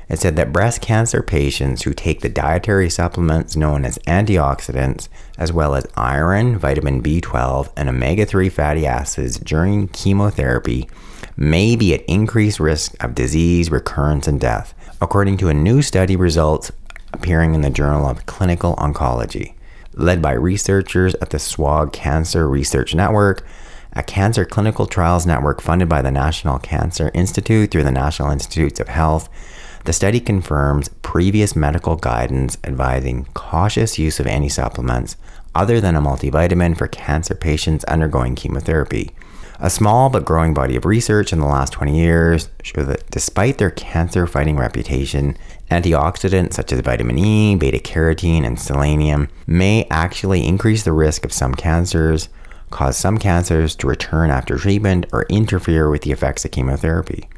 It 0.09 0.18
said 0.18 0.37
that 0.37 0.52
breast 0.52 0.80
cancer 0.80 1.23
patients 1.23 1.82
who 1.82 1.94
take 1.94 2.21
the 2.21 2.28
dietary 2.28 2.90
supplements 2.90 3.56
known 3.56 3.85
as 3.85 3.99
antioxidants, 4.00 5.09
as 5.38 5.52
well 5.52 5.75
as 5.75 5.87
iron, 5.97 6.59
vitamin 6.59 7.02
B12, 7.02 7.71
and 7.76 7.88
omega 7.88 8.26
3 8.26 8.49
fatty 8.49 8.87
acids 8.87 9.38
during 9.38 9.88
chemotherapy, 9.88 10.88
may 11.37 11.76
be 11.76 11.94
at 11.94 12.04
increased 12.04 12.61
risk 12.61 12.94
of 13.02 13.14
disease, 13.14 13.71
recurrence, 13.71 14.26
and 14.26 14.40
death, 14.40 14.75
according 15.00 15.37
to 15.38 15.49
a 15.49 15.54
new 15.54 15.82
study 15.82 16.16
results 16.16 16.71
appearing 17.12 17.54
in 17.54 17.62
the 17.62 17.71
Journal 17.71 18.06
of 18.06 18.26
Clinical 18.26 18.76
Oncology. 18.76 19.54
Led 19.94 20.23
by 20.23 20.32
researchers 20.32 21.14
at 21.16 21.30
the 21.30 21.38
SWOG 21.38 21.92
Cancer 21.92 22.49
Research 22.49 22.94
Network, 22.94 23.44
a 23.94 24.02
cancer 24.02 24.44
clinical 24.44 24.87
trials 24.87 25.26
network 25.26 25.61
funded 25.61 25.88
by 25.88 26.00
the 26.00 26.11
National 26.11 26.59
Cancer 26.59 27.11
Institute 27.12 27.71
through 27.71 27.85
the 27.85 27.90
National 27.90 28.30
Institutes 28.30 28.80
of 28.80 28.88
Health, 28.88 29.28
the 29.84 29.92
study 29.92 30.20
confirms 30.20 30.88
previous 31.02 31.56
medical 31.56 31.96
guidance 31.96 32.56
advising 32.64 33.26
cautious 33.34 33.98
use 33.98 34.20
of 34.20 34.26
any 34.26 34.48
supplements 34.48 35.16
other 35.54 35.80
than 35.80 35.96
a 35.96 36.00
multivitamin 36.00 36.76
for 36.76 36.88
cancer 36.88 37.34
patients 37.34 37.84
undergoing 37.84 38.34
chemotherapy. 38.34 39.10
A 39.58 39.70
small 39.70 40.08
but 40.08 40.24
growing 40.24 40.54
body 40.54 40.74
of 40.74 40.84
research 40.84 41.32
in 41.32 41.38
the 41.38 41.46
last 41.46 41.72
20 41.72 41.96
years 41.96 42.48
show 42.62 42.82
that 42.82 43.08
despite 43.10 43.58
their 43.58 43.70
cancer 43.70 44.26
fighting 44.26 44.56
reputation, 44.56 45.36
antioxidants 45.70 46.54
such 46.54 46.72
as 46.72 46.80
vitamin 46.80 47.18
E, 47.18 47.54
beta 47.54 47.78
carotene, 47.78 48.44
and 48.44 48.58
selenium 48.58 49.28
may 49.46 49.86
actually 49.90 50.46
increase 50.46 50.82
the 50.82 50.92
risk 50.92 51.24
of 51.24 51.32
some 51.32 51.54
cancers, 51.54 52.28
cause 52.70 52.96
some 52.96 53.18
cancers 53.18 53.76
to 53.76 53.86
return 53.86 54.30
after 54.30 54.58
treatment, 54.58 55.06
or 55.12 55.26
interfere 55.28 55.90
with 55.90 56.02
the 56.02 56.12
effects 56.12 56.44
of 56.44 56.50
chemotherapy. 56.50 57.28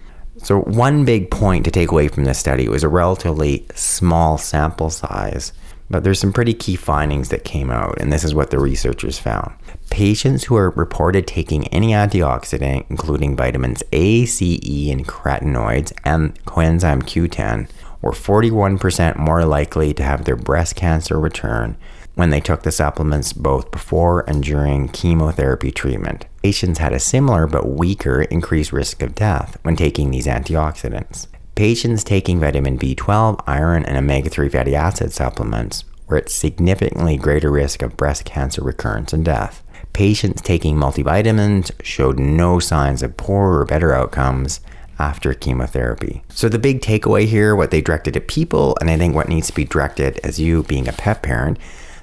So, 0.44 0.60
one 0.60 1.04
big 1.04 1.30
point 1.30 1.64
to 1.64 1.70
take 1.70 1.90
away 1.90 2.08
from 2.08 2.24
this 2.24 2.38
study 2.38 2.68
was 2.68 2.84
a 2.84 2.88
relatively 2.88 3.66
small 3.74 4.38
sample 4.38 4.90
size 4.90 5.52
but 5.90 6.02
there's 6.02 6.18
some 6.18 6.32
pretty 6.32 6.54
key 6.54 6.76
findings 6.76 7.28
that 7.28 7.44
came 7.44 7.70
out, 7.70 8.00
and 8.00 8.12
this 8.12 8.24
is 8.24 8.34
what 8.34 8.50
the 8.50 8.58
researchers 8.58 9.18
found. 9.18 9.52
Patients 9.90 10.44
who 10.44 10.56
are 10.56 10.70
reported 10.70 11.26
taking 11.26 11.68
any 11.68 11.88
antioxidant, 11.88 12.86
including 12.88 13.36
vitamins 13.36 13.82
A, 13.92 14.24
C, 14.24 14.60
E, 14.64 14.90
and 14.90 15.06
carotenoids, 15.06 15.92
and 16.04 16.34
coenzyme 16.46 17.02
Q10, 17.02 17.68
were 18.00 18.12
41% 18.12 19.16
more 19.16 19.44
likely 19.44 19.92
to 19.94 20.02
have 20.02 20.24
their 20.24 20.36
breast 20.36 20.74
cancer 20.74 21.18
return 21.20 21.76
when 22.14 22.30
they 22.30 22.40
took 22.40 22.62
the 22.62 22.72
supplements 22.72 23.32
both 23.32 23.70
before 23.70 24.28
and 24.28 24.42
during 24.42 24.88
chemotherapy 24.88 25.70
treatment. 25.70 26.26
Patients 26.44 26.78
had 26.78 26.92
a 26.92 27.00
similar 27.00 27.46
but 27.46 27.66
weaker 27.66 28.20
increased 28.20 28.70
risk 28.70 29.02
of 29.02 29.14
death 29.14 29.56
when 29.62 29.76
taking 29.76 30.10
these 30.10 30.26
antioxidants. 30.26 31.26
Patients 31.54 32.04
taking 32.04 32.38
vitamin 32.38 32.78
B12, 32.78 33.42
iron, 33.46 33.82
and 33.86 33.96
omega 33.96 34.28
3 34.28 34.50
fatty 34.50 34.74
acid 34.76 35.10
supplements 35.10 35.84
were 36.06 36.18
at 36.18 36.28
significantly 36.28 37.16
greater 37.16 37.50
risk 37.50 37.80
of 37.80 37.96
breast 37.96 38.26
cancer 38.26 38.62
recurrence 38.62 39.14
and 39.14 39.24
death. 39.24 39.62
Patients 39.94 40.42
taking 40.42 40.76
multivitamins 40.76 41.70
showed 41.82 42.18
no 42.18 42.58
signs 42.58 43.02
of 43.02 43.16
poorer 43.16 43.60
or 43.60 43.64
better 43.64 43.94
outcomes 43.94 44.60
after 44.98 45.32
chemotherapy. 45.32 46.24
So, 46.28 46.50
the 46.50 46.58
big 46.58 46.82
takeaway 46.82 47.24
here, 47.24 47.56
what 47.56 47.70
they 47.70 47.80
directed 47.80 48.18
at 48.18 48.28
people, 48.28 48.76
and 48.82 48.90
I 48.90 48.98
think 48.98 49.14
what 49.14 49.30
needs 49.30 49.46
to 49.46 49.54
be 49.54 49.64
directed 49.64 50.20
as 50.22 50.38
you 50.38 50.62
being 50.64 50.88
a 50.88 50.92
pet 50.92 51.22
parent, 51.22 51.58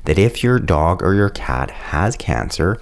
that 0.06 0.18
if 0.18 0.44
your 0.44 0.58
dog 0.58 1.04
or 1.04 1.14
your 1.14 1.30
cat 1.30 1.70
has 1.70 2.16
cancer 2.16 2.82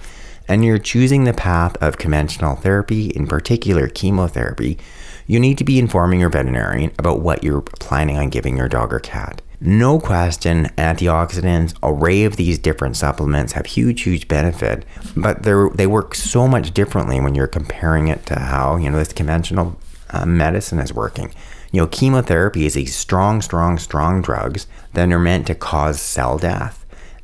and 0.49 0.65
you're 0.65 0.79
choosing 0.79 1.23
the 1.23 1.33
path 1.33 1.77
of 1.77 1.99
conventional 1.99 2.55
therapy, 2.55 3.09
in 3.11 3.27
particular 3.27 3.87
chemotherapy, 3.87 4.79
you 5.27 5.39
need 5.39 5.59
to 5.59 5.63
be 5.63 5.77
informing 5.77 6.19
your 6.19 6.31
veterinarian 6.31 6.91
about 6.97 7.21
what 7.21 7.43
you're 7.43 7.61
planning 7.61 8.17
on 8.17 8.29
giving 8.29 8.57
your 8.57 8.67
dog 8.67 8.91
or 8.91 8.99
cat. 8.99 9.43
No 9.61 9.99
question, 9.99 10.65
antioxidants, 10.77 11.77
array 11.83 12.23
of 12.23 12.37
these 12.37 12.57
different 12.57 12.97
supplements 12.97 13.53
have 13.53 13.67
huge, 13.67 14.01
huge 14.01 14.27
benefit, 14.27 14.85
but 15.15 15.43
they 15.43 15.85
work 15.85 16.15
so 16.15 16.47
much 16.47 16.73
differently 16.73 17.19
when 17.21 17.35
you're 17.35 17.45
comparing 17.45 18.07
it 18.07 18.25
to 18.25 18.39
how, 18.39 18.77
you 18.77 18.89
know, 18.89 18.97
this 18.97 19.13
conventional 19.13 19.77
uh, 20.09 20.25
medicine 20.25 20.79
is 20.79 20.93
working. 20.93 21.31
You 21.71 21.81
know, 21.81 21.87
chemotherapy 21.87 22.65
is 22.65 22.73
these 22.73 22.95
strong, 22.95 23.41
strong, 23.41 23.77
strong 23.77 24.23
drugs 24.23 24.65
that 24.93 25.11
are 25.11 25.19
meant 25.19 25.45
to 25.47 25.55
cause 25.55 26.01
cell 26.01 26.39
death 26.39 26.78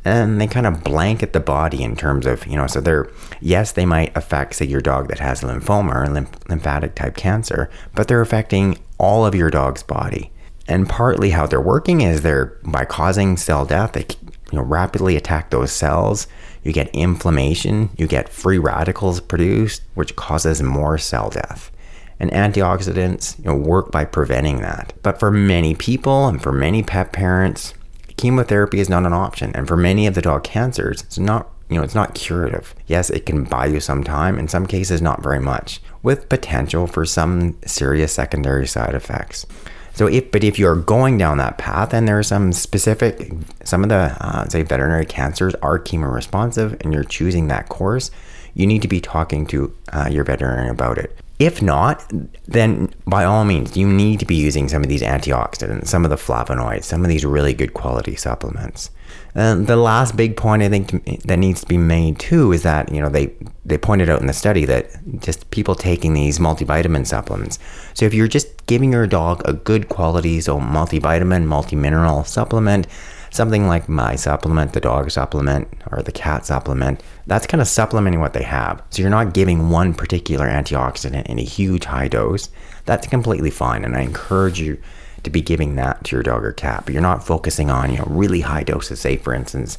and 0.06 0.40
they 0.40 0.46
kind 0.46 0.68
of 0.68 0.84
blanket 0.84 1.34
the 1.34 1.40
body 1.40 1.84
in 1.84 1.96
terms 1.96 2.28
of, 2.28 2.46
you 2.46 2.56
know, 2.56 2.68
so 2.68 2.80
they're, 2.80 3.10
yes, 3.42 3.72
they 3.72 3.86
might 3.86 4.16
affect, 4.16 4.56
say, 4.56 4.66
your 4.66 4.80
dog 4.80 5.08
that 5.10 5.20
has 5.20 5.42
lymphoma 5.42 5.96
or 5.96 6.08
lymph- 6.08 6.48
lymphatic 6.48 6.94
type 6.94 7.18
cancer, 7.18 7.72
but 7.96 8.08
they're 8.08 8.22
affecting 8.22 8.78
all 9.00 9.26
of 9.26 9.34
your 9.34 9.50
dog's 9.50 9.82
body. 9.82 10.32
And 10.68 10.88
partly 10.88 11.32
how 11.32 11.48
they're 11.48 11.60
working 11.60 12.02
is 12.02 12.22
they're, 12.22 12.58
by 12.64 12.86
causing 12.86 13.36
cell 13.36 13.66
death, 13.66 13.94
they 13.94 14.06
you 14.52 14.60
know, 14.60 14.64
rapidly 14.64 15.16
attack 15.16 15.50
those 15.50 15.72
cells. 15.72 16.28
You 16.64 16.72
get 16.72 16.90
inflammation, 16.90 17.90
you 17.98 18.08
get 18.08 18.30
free 18.30 18.60
radicals 18.60 19.22
produced, 19.22 19.82
which 19.96 20.16
causes 20.16 20.62
more 20.62 20.98
cell 21.00 21.30
death. 21.32 21.72
And 22.20 22.32
antioxidants 22.32 23.38
you 23.40 23.46
know, 23.46 23.56
work 23.56 23.92
by 23.92 24.06
preventing 24.06 24.62
that. 24.62 24.94
But 25.02 25.20
for 25.20 25.32
many 25.32 25.76
people 25.76 26.28
and 26.28 26.42
for 26.42 26.52
many 26.52 26.82
pet 26.82 27.12
parents, 27.12 27.74
chemotherapy 28.18 28.80
is 28.80 28.90
not 28.90 29.06
an 29.06 29.14
option. 29.14 29.52
And 29.56 29.68
for 29.68 29.78
many 29.78 30.08
of 30.08 30.16
the 30.16 30.22
dog 30.22 30.44
cancers, 30.44 31.02
it's 31.04 31.20
not 31.20 31.50
you 31.70 31.78
know, 31.78 31.84
it's 31.84 31.96
not 31.96 32.14
curative. 32.14 32.76
Yes, 32.88 33.10
it 33.10 33.26
can 33.26 33.44
buy 33.44 33.66
you 33.66 33.80
some 33.80 34.04
time, 34.04 34.38
in 34.38 34.48
some 34.48 34.68
cases, 34.68 35.02
not 35.02 35.24
very 35.24 35.40
much, 35.40 35.82
with 36.04 36.30
potential 36.30 36.86
for 36.86 37.06
some 37.06 37.58
serious 37.66 38.14
secondary 38.14 38.68
side 38.68 38.94
effects. 38.94 39.48
So, 39.94 40.08
if 40.08 40.30
but 40.30 40.44
if 40.44 40.60
you're 40.60 40.76
going 40.76 41.18
down 41.18 41.38
that 41.38 41.58
path, 41.58 41.94
and 41.94 42.08
there 42.08 42.20
are 42.20 42.24
some 42.24 42.52
specific, 42.52 43.32
some 43.64 43.82
of 43.82 43.90
the 43.90 44.16
uh, 44.20 44.48
say 44.48 44.62
veterinary 44.62 45.06
cancers 45.06 45.56
are 45.56 45.80
chemo 45.80 46.14
responsive, 46.14 46.78
and 46.82 46.94
you're 46.94 47.04
choosing 47.04 47.48
that 47.48 47.70
course, 47.70 48.12
you 48.54 48.68
need 48.68 48.82
to 48.82 48.88
be 48.88 49.02
talking 49.02 49.48
to 49.48 49.74
uh, 49.94 50.08
your 50.12 50.24
veterinarian 50.24 50.70
about 50.70 50.98
it. 50.98 51.18
If 51.38 51.62
not, 51.62 52.10
then 52.48 52.94
by 53.06 53.26
all 53.26 53.44
means, 53.44 53.76
you 53.76 53.88
need 53.88 54.20
to 54.20 54.26
be 54.26 54.36
using 54.36 54.70
some 54.70 54.84
of 54.84 54.88
these 54.88 55.02
antioxidants, 55.02 55.88
some 55.88 56.06
of 56.06 56.10
the 56.10 56.16
flavonoids, 56.16 56.86
some 56.86 57.04
of 57.04 57.10
these 57.10 57.26
really 57.26 57.54
good 57.54 57.74
quality 57.74 58.16
supplements. 58.16 58.90
And 59.36 59.68
the 59.68 59.76
last 59.76 60.16
big 60.16 60.38
point 60.38 60.64
I 60.64 60.70
think 60.70 61.24
that 61.24 61.38
needs 61.38 61.60
to 61.60 61.68
be 61.68 61.78
made 61.78 62.20
too 62.20 62.54
is 62.54 62.64
that 62.64 62.90
you 62.92 63.02
know 63.02 63.10
they 63.10 63.34
they 63.66 63.78
pointed 63.78 64.10
out 64.10 64.22
in 64.22 64.28
the 64.28 64.34
study 64.34 64.64
that 64.66 64.90
just 65.20 65.52
people 65.52 65.76
taking 65.76 66.14
these 66.14 66.40
multivitamin 66.40 67.06
supplements. 67.06 67.60
So 67.96 68.06
if 68.06 68.14
you're 68.14 68.30
just 68.30 68.66
giving 68.66 68.94
your 68.94 69.08
dog 69.08 69.42
a 69.44 69.52
good 69.52 69.90
quality 69.90 70.40
so 70.40 70.58
multivitamin, 70.60 71.46
multimineral 71.46 72.26
supplement, 72.26 72.88
something 73.36 73.68
like 73.68 73.88
my 73.90 74.16
supplement, 74.16 74.74
the 74.74 74.80
dog 74.80 75.12
supplement, 75.12 75.68
or 75.92 76.02
the 76.02 76.12
cat 76.12 76.46
supplement, 76.46 77.02
that's 77.28 77.48
kind 77.48 77.62
of 77.62 77.68
supplementing 77.68 78.20
what 78.20 78.34
they 78.34 78.44
have. 78.44 78.82
So 78.90 79.02
you're 79.02 79.12
not 79.12 79.34
giving 79.34 79.70
one 79.70 79.94
particular 79.94 80.48
antioxidant 80.48 81.26
in 81.28 81.40
a 81.40 81.44
huge 81.44 81.86
high 81.86 82.08
dose. 82.08 82.50
That's 82.86 83.08
completely 83.08 83.52
fine. 83.52 83.84
And 83.84 83.96
I 83.96 84.02
encourage 84.02 84.60
you 84.60 84.80
to 85.24 85.30
be 85.30 85.42
giving 85.42 85.76
that 85.76 86.04
to 86.06 86.16
your 86.16 86.24
dog 86.24 86.46
or 86.46 86.54
cat, 86.54 86.84
but 86.86 86.94
you're 86.94 87.02
not 87.02 87.26
focusing 87.26 87.70
on, 87.70 87.92
you 87.92 87.98
know, 87.98 88.08
really 88.08 88.42
high 88.42 88.64
doses, 88.64 89.02
say 89.02 89.18
for 89.18 89.34
instance, 89.34 89.78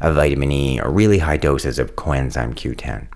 of 0.00 0.14
vitamin 0.14 0.52
E 0.52 0.80
or 0.80 0.90
really 0.90 1.18
high 1.18 1.36
doses 1.36 1.78
of 1.78 1.96
coenzyme 1.96 2.54
Q10. 2.54 3.06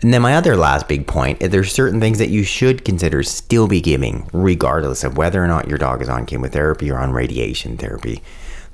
And 0.00 0.12
then 0.12 0.22
my 0.22 0.34
other 0.36 0.56
last 0.56 0.86
big 0.86 1.06
point 1.06 1.40
is 1.40 1.50
there's 1.50 1.72
certain 1.72 2.00
things 2.00 2.18
that 2.18 2.28
you 2.28 2.42
should 2.42 2.84
consider 2.84 3.22
still 3.22 3.68
be 3.68 3.80
giving, 3.80 4.28
regardless 4.32 5.02
of 5.02 5.16
whether 5.16 5.42
or 5.42 5.48
not 5.48 5.68
your 5.68 5.78
dog 5.78 6.02
is 6.02 6.08
on 6.08 6.26
chemotherapy 6.26 6.90
or 6.90 6.98
on 6.98 7.12
radiation 7.12 7.76
therapy. 7.76 8.22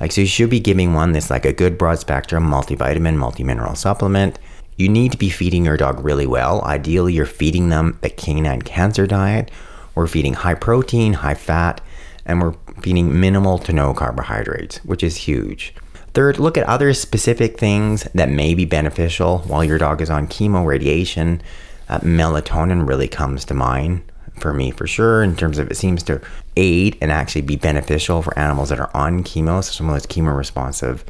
Like, 0.01 0.13
so 0.13 0.23
you 0.23 0.27
should 0.27 0.51
be 0.51 0.61
giving 0.61 0.95
one 0.95 1.13
this 1.13 1.31
like 1.31 1.45
a 1.45 1.53
good 1.53 1.77
broad 1.77 1.99
spectrum 1.99 2.49
multivitamin, 2.49 3.17
multimineral 3.17 3.77
supplement. 3.77 4.39
You 4.77 4.89
need 4.89 5.13
to 5.13 5.19
be 5.19 5.29
feeding 5.29 5.67
your 5.67 5.77
dog 5.77 6.03
really 6.03 6.27
well. 6.27 6.63
Ideally, 6.65 7.13
you're 7.13 7.27
feeding 7.27 7.69
them 7.69 7.99
the 8.01 8.09
canine 8.09 8.63
cancer 8.63 9.07
diet. 9.07 9.51
We're 9.95 10.07
feeding 10.07 10.33
high 10.33 10.55
protein, 10.55 11.13
high 11.13 11.35
fat, 11.35 11.83
and 12.25 12.41
we're 12.41 12.55
feeding 12.81 13.21
minimal 13.21 13.59
to 13.59 13.73
no 13.75 13.93
carbohydrates, 13.93 14.79
which 14.79 15.03
is 15.03 15.17
huge. 15.17 15.75
Third, 16.15 16.39
look 16.39 16.57
at 16.57 16.67
other 16.67 16.95
specific 16.95 17.59
things 17.59 18.05
that 18.15 18.31
may 18.31 18.55
be 18.55 18.65
beneficial 18.65 19.41
while 19.41 19.63
your 19.63 19.79
dog 19.79 20.01
is 20.01 20.11
on 20.11 20.29
chemo 20.29 20.65
radiation. 20.65 21.43
Uh, 21.89 21.99
melatonin 22.01 22.89
really 22.89 23.09
comes 23.09 23.45
to 23.45 23.55
mind 23.55 24.03
for 24.39 24.55
me 24.55 24.71
for 24.71 24.87
sure 24.87 25.23
in 25.23 25.37
terms 25.37 25.59
of 25.59 25.71
it 25.71 25.77
seems 25.77 26.03
to 26.05 26.21
aid 26.61 26.99
and 27.01 27.11
actually 27.11 27.41
be 27.41 27.57
beneficial 27.57 28.23
for 28.23 28.39
animals 28.39 28.69
that 28.69 28.79
are 28.79 28.91
on 28.95 29.25
chemo, 29.25 29.65
so 29.65 29.73
someone 29.73 29.95
that's 29.95 30.07
chemo 30.07 30.37
responsive 30.37 31.05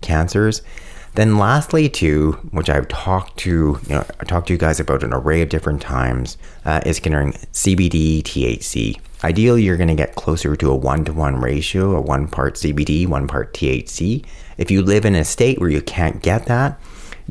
cancers. 0.00 0.62
Then 1.14 1.38
lastly, 1.38 1.88
too, 1.88 2.32
which 2.50 2.68
I've 2.68 2.88
talked 2.88 3.36
to, 3.40 3.78
you 3.86 3.94
know, 3.94 4.04
I 4.18 4.24
talked 4.24 4.48
to 4.48 4.52
you 4.52 4.58
guys 4.58 4.80
about 4.80 5.04
an 5.04 5.12
array 5.12 5.42
of 5.42 5.48
different 5.48 5.80
times, 5.80 6.36
uh, 6.64 6.80
is 6.84 6.98
considering 6.98 7.32
CBD 7.52 8.22
THC. 8.22 8.98
Ideally, 9.22 9.62
you're 9.62 9.76
going 9.76 9.88
to 9.88 9.94
get 9.94 10.16
closer 10.16 10.56
to 10.56 10.70
a 10.70 10.74
one 10.74 11.04
to 11.04 11.12
one 11.12 11.40
ratio, 11.40 11.94
a 11.94 12.00
one 12.00 12.26
part 12.26 12.54
CBD, 12.54 13.06
one 13.06 13.28
part 13.28 13.54
THC. 13.54 14.24
If 14.58 14.70
you 14.72 14.82
live 14.82 15.04
in 15.04 15.14
a 15.14 15.24
state 15.24 15.60
where 15.60 15.70
you 15.70 15.82
can't 15.82 16.20
get 16.20 16.46
that, 16.46 16.80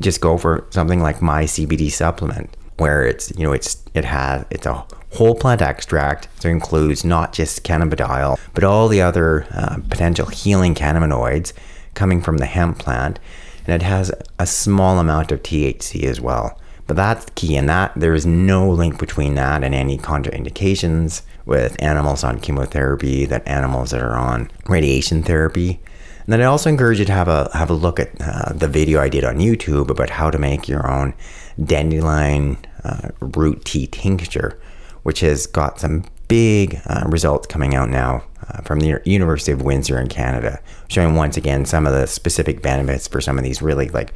just 0.00 0.20
go 0.20 0.38
for 0.38 0.66
something 0.70 1.00
like 1.00 1.20
my 1.20 1.44
CBD 1.44 1.90
supplement, 1.90 2.50
where 2.76 3.04
it's 3.04 3.30
you 3.36 3.44
know 3.44 3.52
it's 3.52 3.82
it 3.94 4.04
has 4.04 4.44
it's 4.50 4.66
a 4.66 4.84
whole 5.12 5.34
plant 5.34 5.62
extract, 5.62 6.28
so 6.40 6.48
includes 6.48 7.04
not 7.04 7.32
just 7.32 7.64
cannabidiol, 7.64 8.38
but 8.52 8.64
all 8.64 8.88
the 8.88 9.00
other 9.00 9.46
uh, 9.52 9.76
potential 9.88 10.26
healing 10.26 10.74
cannabinoids 10.74 11.52
coming 11.94 12.20
from 12.20 12.38
the 12.38 12.46
hemp 12.46 12.78
plant 12.78 13.20
and 13.66 13.74
it 13.74 13.84
has 13.84 14.12
a 14.38 14.46
small 14.46 14.98
amount 14.98 15.32
of 15.32 15.42
THC 15.42 16.04
as 16.04 16.20
well. 16.20 16.58
But 16.86 16.96
that's 16.96 17.26
key 17.34 17.56
in 17.56 17.66
that 17.66 17.92
there 17.96 18.14
is 18.14 18.26
no 18.26 18.68
link 18.68 18.98
between 18.98 19.36
that 19.36 19.64
and 19.64 19.74
any 19.74 19.96
contraindications 19.96 21.22
with 21.46 21.80
animals 21.82 22.24
on 22.24 22.40
chemotherapy, 22.40 23.24
that 23.26 23.46
animals 23.48 23.90
that 23.90 24.02
are 24.02 24.16
on 24.16 24.50
radiation 24.66 25.22
therapy. 25.22 25.80
And 26.24 26.32
then 26.32 26.42
I 26.42 26.44
also 26.44 26.68
encourage 26.68 26.98
you 26.98 27.04
to 27.06 27.12
have 27.12 27.28
a 27.28 27.50
have 27.54 27.70
a 27.70 27.74
look 27.74 28.00
at 28.00 28.10
uh, 28.20 28.52
the 28.52 28.68
video 28.68 29.00
I 29.00 29.08
did 29.08 29.24
on 29.24 29.38
YouTube 29.38 29.88
about 29.88 30.10
how 30.10 30.30
to 30.30 30.38
make 30.38 30.68
your 30.68 30.90
own 30.90 31.14
dandelion 31.62 32.58
uh, 32.84 33.08
root 33.20 33.64
tea 33.64 33.86
tincture, 33.86 34.58
which 35.02 35.20
has 35.20 35.46
got 35.46 35.80
some 35.80 36.04
big 36.28 36.80
uh, 36.86 37.04
results 37.06 37.46
coming 37.46 37.74
out 37.74 37.88
now 37.88 38.24
uh, 38.48 38.60
from 38.62 38.80
the 38.80 39.00
University 39.04 39.52
of 39.52 39.62
Windsor 39.62 39.98
in 40.00 40.08
Canada, 40.08 40.60
showing 40.88 41.14
once 41.14 41.36
again 41.36 41.64
some 41.64 41.86
of 41.86 41.92
the 41.92 42.06
specific 42.06 42.62
benefits 42.62 43.06
for 43.06 43.20
some 43.20 43.38
of 43.38 43.44
these 43.44 43.62
really 43.62 43.88
like 43.88 44.12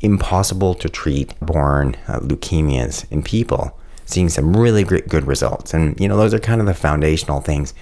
impossible 0.00 0.74
to 0.74 0.88
treat 0.88 1.38
born 1.40 1.96
uh, 2.08 2.18
leukemias 2.20 3.10
in 3.10 3.22
people, 3.22 3.78
seeing 4.04 4.28
some 4.28 4.56
really 4.56 4.82
great, 4.84 5.08
good 5.08 5.26
results. 5.26 5.72
And 5.72 5.98
you 6.00 6.08
know, 6.08 6.16
those 6.16 6.34
are 6.34 6.40
kind 6.40 6.60
of 6.60 6.66
the 6.66 6.74
foundational 6.74 7.40
things. 7.40 7.72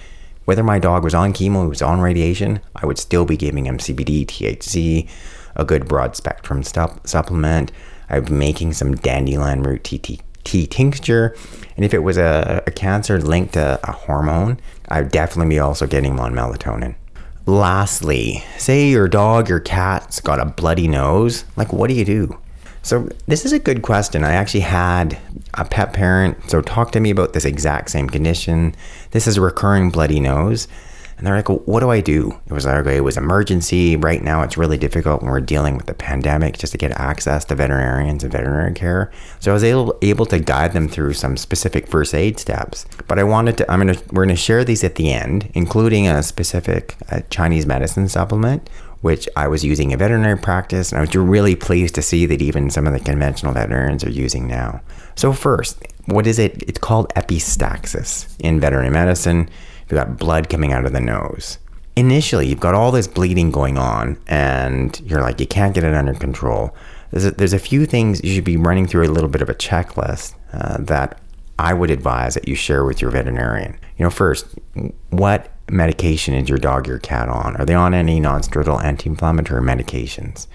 Whether 0.45 0.63
my 0.63 0.79
dog 0.79 1.03
was 1.03 1.13
on 1.13 1.33
chemo, 1.33 1.63
he 1.63 1.69
was 1.69 1.81
on 1.81 2.01
radiation, 2.01 2.61
I 2.75 2.85
would 2.85 2.97
still 2.97 3.25
be 3.25 3.37
giving 3.37 3.65
him 3.65 3.77
CBD, 3.77 4.25
THC, 4.25 5.09
a 5.55 5.65
good 5.65 5.87
broad 5.87 6.15
spectrum 6.15 6.63
stup- 6.63 7.05
supplement. 7.07 7.71
Be 8.19 8.33
making 8.33 8.73
some 8.73 8.95
dandelion 8.95 9.63
root 9.63 9.83
tea, 9.83 10.19
tea 10.43 10.67
tincture. 10.67 11.35
And 11.75 11.85
if 11.85 11.93
it 11.93 11.99
was 11.99 12.17
a, 12.17 12.63
a 12.67 12.71
cancer 12.71 13.19
linked 13.19 13.53
to 13.53 13.79
a 13.83 13.91
hormone, 13.91 14.59
I'd 14.89 15.11
definitely 15.11 15.55
be 15.55 15.59
also 15.59 15.87
getting 15.87 16.19
on 16.19 16.33
melatonin. 16.33 16.95
Lastly, 17.45 18.43
say 18.57 18.89
your 18.89 19.07
dog, 19.07 19.49
your 19.49 19.59
cat's 19.59 20.19
got 20.19 20.39
a 20.39 20.45
bloody 20.45 20.87
nose. 20.87 21.43
Like, 21.55 21.73
what 21.73 21.87
do 21.89 21.95
you 21.95 22.05
do? 22.05 22.37
So, 22.83 23.09
this 23.27 23.45
is 23.45 23.51
a 23.51 23.59
good 23.59 23.81
question. 23.83 24.23
I 24.23 24.33
actually 24.33 24.61
had 24.61 25.17
a 25.53 25.65
pet 25.65 25.93
parent, 25.93 26.49
so 26.49 26.61
talk 26.61 26.91
to 26.91 26.99
me 26.99 27.09
about 27.11 27.33
this 27.33 27.45
exact 27.45 27.91
same 27.91 28.09
condition. 28.09 28.75
This 29.11 29.27
is 29.27 29.37
a 29.37 29.41
recurring 29.41 29.89
bloody 29.89 30.19
nose. 30.19 30.67
And 31.21 31.27
they're 31.27 31.35
like, 31.35 31.49
well, 31.49 31.59
what 31.65 31.81
do 31.81 31.91
I 31.91 32.01
do? 32.01 32.35
It 32.47 32.51
was 32.51 32.65
like, 32.65 32.77
okay, 32.77 32.97
it 32.97 33.03
was 33.03 33.15
emergency. 33.15 33.95
Right 33.95 34.23
now, 34.23 34.41
it's 34.41 34.57
really 34.57 34.79
difficult 34.79 35.21
when 35.21 35.29
we're 35.29 35.39
dealing 35.39 35.77
with 35.77 35.85
the 35.85 35.93
pandemic 35.93 36.57
just 36.57 36.71
to 36.71 36.79
get 36.79 36.99
access 36.99 37.45
to 37.45 37.53
veterinarians 37.53 38.23
and 38.23 38.33
veterinary 38.33 38.73
care. 38.73 39.11
So 39.39 39.51
I 39.51 39.53
was 39.53 39.63
able, 39.63 39.95
able 40.01 40.25
to 40.25 40.39
guide 40.39 40.73
them 40.73 40.87
through 40.87 41.13
some 41.13 41.37
specific 41.37 41.85
first 41.85 42.15
aid 42.15 42.39
steps. 42.39 42.87
But 43.07 43.19
I 43.19 43.23
wanted 43.23 43.59
to, 43.59 43.71
I'm 43.71 43.85
to, 43.85 44.03
we're 44.11 44.25
to 44.25 44.35
share 44.35 44.63
these 44.63 44.83
at 44.83 44.95
the 44.95 45.13
end, 45.13 45.51
including 45.53 46.07
a 46.07 46.23
specific 46.23 46.95
uh, 47.11 47.19
Chinese 47.29 47.67
medicine 47.67 48.09
supplement 48.09 48.67
which 49.01 49.27
I 49.35 49.47
was 49.47 49.65
using 49.65 49.89
in 49.89 49.97
veterinary 49.97 50.37
practice, 50.37 50.91
and 50.91 50.99
I 50.99 51.01
was 51.01 51.15
really 51.15 51.55
pleased 51.55 51.95
to 51.95 52.03
see 52.03 52.27
that 52.27 52.39
even 52.39 52.69
some 52.69 52.85
of 52.85 52.93
the 52.93 52.99
conventional 52.99 53.51
veterinarians 53.51 54.03
are 54.03 54.11
using 54.11 54.47
now. 54.47 54.81
So, 55.15 55.33
first, 55.33 55.83
what 56.05 56.27
is 56.27 56.37
it? 56.37 56.61
It's 56.63 56.77
called 56.77 57.11
epistaxis 57.15 58.27
in 58.39 58.59
veterinary 58.59 58.91
medicine. 58.91 59.49
You've 59.91 59.99
got 59.99 60.17
blood 60.17 60.49
coming 60.49 60.71
out 60.71 60.85
of 60.85 60.93
the 60.93 61.01
nose. 61.01 61.57
Initially, 61.97 62.47
you've 62.47 62.61
got 62.61 62.73
all 62.73 62.91
this 62.91 63.07
bleeding 63.07 63.51
going 63.51 63.77
on, 63.77 64.17
and 64.27 64.97
you're 65.01 65.21
like, 65.21 65.39
you 65.41 65.45
can't 65.45 65.75
get 65.75 65.83
it 65.83 65.93
under 65.93 66.13
control. 66.13 66.73
There's 67.11 67.25
a, 67.25 67.31
there's 67.31 67.51
a 67.51 67.59
few 67.59 67.85
things 67.85 68.23
you 68.23 68.33
should 68.33 68.45
be 68.45 68.55
running 68.55 68.87
through 68.87 69.05
a 69.05 69.11
little 69.11 69.29
bit 69.29 69.41
of 69.41 69.49
a 69.49 69.53
checklist 69.53 70.35
uh, 70.53 70.77
that 70.79 71.19
I 71.59 71.73
would 71.73 71.91
advise 71.91 72.35
that 72.35 72.47
you 72.47 72.55
share 72.55 72.85
with 72.85 73.01
your 73.01 73.11
veterinarian. 73.11 73.77
You 73.97 74.05
know, 74.05 74.09
first, 74.09 74.45
what 75.09 75.51
medication 75.69 76.33
is 76.35 76.47
your 76.47 76.57
dog 76.57 76.87
or 76.89 76.97
cat 76.97 77.27
on? 77.27 77.57
Are 77.57 77.65
they 77.65 77.73
on 77.73 77.93
any 77.93 78.21
non-steroidal 78.21 78.81
anti-inflammatory 78.81 79.61
medications? 79.61 80.47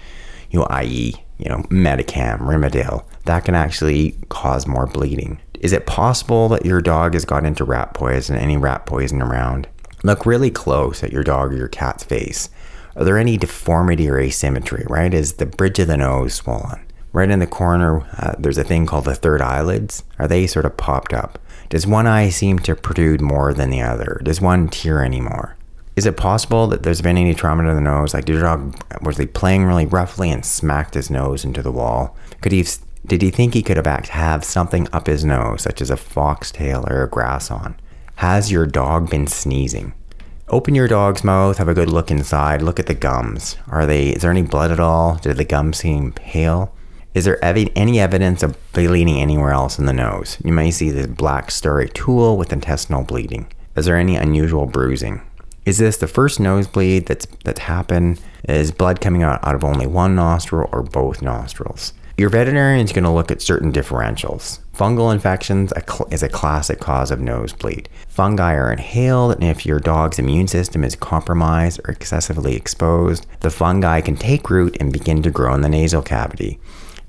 You 0.49 0.59
know, 0.59 0.67
i.e., 0.71 1.13
you 1.37 1.49
know, 1.49 1.57
Metacam, 1.69 2.39
Rimadyl. 2.39 3.05
That 3.25 3.45
can 3.45 3.53
actually 3.53 4.15
cause 4.29 4.65
more 4.65 4.87
bleeding. 4.87 5.39
Is 5.59 5.73
it 5.73 5.85
possible 5.85 6.49
that 6.49 6.65
your 6.65 6.81
dog 6.81 7.13
has 7.13 7.25
got 7.25 7.45
into 7.45 7.63
rat 7.63 7.93
poison, 7.93 8.35
any 8.35 8.57
rat 8.57 8.85
poison 8.85 9.21
around? 9.21 9.67
Look 10.03 10.25
really 10.25 10.51
close 10.51 11.03
at 11.03 11.11
your 11.11 11.23
dog 11.23 11.51
or 11.51 11.57
your 11.57 11.67
cat's 11.67 12.03
face. 12.03 12.49
Are 12.95 13.03
there 13.03 13.17
any 13.17 13.37
deformity 13.37 14.09
or 14.09 14.19
asymmetry, 14.19 14.85
right? 14.89 15.13
Is 15.13 15.33
the 15.33 15.45
bridge 15.45 15.79
of 15.79 15.87
the 15.87 15.97
nose 15.97 16.35
swollen? 16.35 16.83
Right 17.13 17.29
in 17.29 17.39
the 17.39 17.47
corner, 17.47 18.01
uh, 18.17 18.35
there's 18.37 18.57
a 18.57 18.63
thing 18.63 18.85
called 18.85 19.05
the 19.05 19.15
third 19.15 19.41
eyelids. 19.41 20.03
Are 20.19 20.27
they 20.27 20.45
sort 20.45 20.65
of 20.65 20.77
popped 20.77 21.13
up? 21.13 21.39
Does 21.69 21.87
one 21.87 22.07
eye 22.07 22.29
seem 22.29 22.59
to 22.59 22.75
protrude 22.75 23.21
more 23.21 23.53
than 23.53 23.69
the 23.69 23.81
other? 23.81 24.21
Does 24.23 24.39
one 24.39 24.67
tear 24.67 25.03
anymore? 25.03 25.57
Is 25.95 26.05
it 26.05 26.15
possible 26.15 26.67
that 26.67 26.83
there's 26.83 27.01
been 27.01 27.17
any 27.17 27.33
trauma 27.33 27.63
to 27.63 27.73
the 27.73 27.81
nose? 27.81 28.13
Like, 28.13 28.25
did 28.25 28.33
your 28.33 28.43
dog, 28.43 28.75
was 29.01 29.17
he 29.17 29.25
playing 29.25 29.65
really 29.65 29.87
roughly 29.87 30.29
and 30.29 30.45
smacked 30.45 30.93
his 30.93 31.09
nose 31.09 31.43
into 31.43 31.63
the 31.63 31.71
wall? 31.71 32.15
Could 32.41 32.51
he 32.51 32.59
have 32.59 32.77
did 33.05 33.21
he 33.21 33.31
think 33.31 33.53
he 33.53 33.63
could 33.63 33.77
have 33.77 34.07
have 34.07 34.43
something 34.43 34.87
up 34.91 35.07
his 35.07 35.23
nose, 35.23 35.61
such 35.61 35.81
as 35.81 35.89
a 35.89 35.97
foxtail 35.97 36.85
or 36.89 37.03
a 37.03 37.09
grass 37.09 37.51
awn? 37.51 37.75
Has 38.15 38.51
your 38.51 38.65
dog 38.65 39.09
been 39.09 39.27
sneezing? 39.27 39.93
Open 40.49 40.75
your 40.75 40.87
dog's 40.87 41.23
mouth, 41.23 41.57
have 41.57 41.67
a 41.67 41.73
good 41.73 41.89
look 41.89 42.09
inside, 42.09 42.61
look 42.61 42.79
at 42.79 42.87
the 42.87 42.93
gums. 42.93 43.57
Are 43.67 43.85
they 43.85 44.09
is 44.09 44.21
there 44.21 44.31
any 44.31 44.43
blood 44.43 44.71
at 44.71 44.79
all? 44.79 45.15
Did 45.15 45.37
the 45.37 45.45
gums 45.45 45.77
seem 45.77 46.13
pale? 46.13 46.73
Is 47.13 47.25
there 47.25 47.43
ev- 47.43 47.69
any 47.75 47.99
evidence 47.99 48.43
of 48.43 48.55
bleeding 48.73 49.19
anywhere 49.19 49.51
else 49.51 49.77
in 49.77 49.85
the 49.85 49.93
nose? 49.93 50.37
You 50.45 50.53
may 50.53 50.71
see 50.71 50.89
this 50.89 51.07
black 51.07 51.51
starry 51.51 51.89
tool 51.89 52.37
with 52.37 52.53
intestinal 52.53 53.03
bleeding. 53.03 53.51
Is 53.75 53.85
there 53.85 53.97
any 53.97 54.15
unusual 54.15 54.65
bruising? 54.65 55.21
Is 55.65 55.79
this 55.79 55.97
the 55.97 56.07
first 56.07 56.39
nosebleed 56.39 57.07
that's 57.07 57.27
that's 57.43 57.59
happened? 57.59 58.21
Is 58.47 58.71
blood 58.71 59.01
coming 59.01 59.23
out, 59.23 59.45
out 59.45 59.55
of 59.55 59.63
only 59.63 59.85
one 59.85 60.15
nostril 60.15 60.69
or 60.71 60.81
both 60.81 61.21
nostrils? 61.21 61.91
Your 62.19 62.31
veterinarian 62.31 62.83
is 62.83 62.93
going 62.93 63.03
to 63.03 63.11
look 63.11 63.29
at 63.29 63.43
certain 63.43 63.71
differentials. 63.71 64.57
Fungal 64.75 65.13
infections 65.13 65.71
is 66.09 66.23
a 66.23 66.29
classic 66.29 66.79
cause 66.79 67.11
of 67.11 67.19
nosebleed. 67.19 67.89
Fungi 68.07 68.55
are 68.55 68.71
inhaled, 68.71 69.35
and 69.35 69.43
if 69.43 69.67
your 69.67 69.79
dog's 69.79 70.17
immune 70.17 70.47
system 70.47 70.83
is 70.83 70.95
compromised 70.95 71.79
or 71.85 71.91
excessively 71.91 72.55
exposed, 72.55 73.27
the 73.41 73.51
fungi 73.51 74.01
can 74.01 74.15
take 74.15 74.49
root 74.49 74.75
and 74.79 74.91
begin 74.91 75.21
to 75.21 75.29
grow 75.29 75.53
in 75.53 75.61
the 75.61 75.69
nasal 75.69 76.01
cavity. 76.01 76.59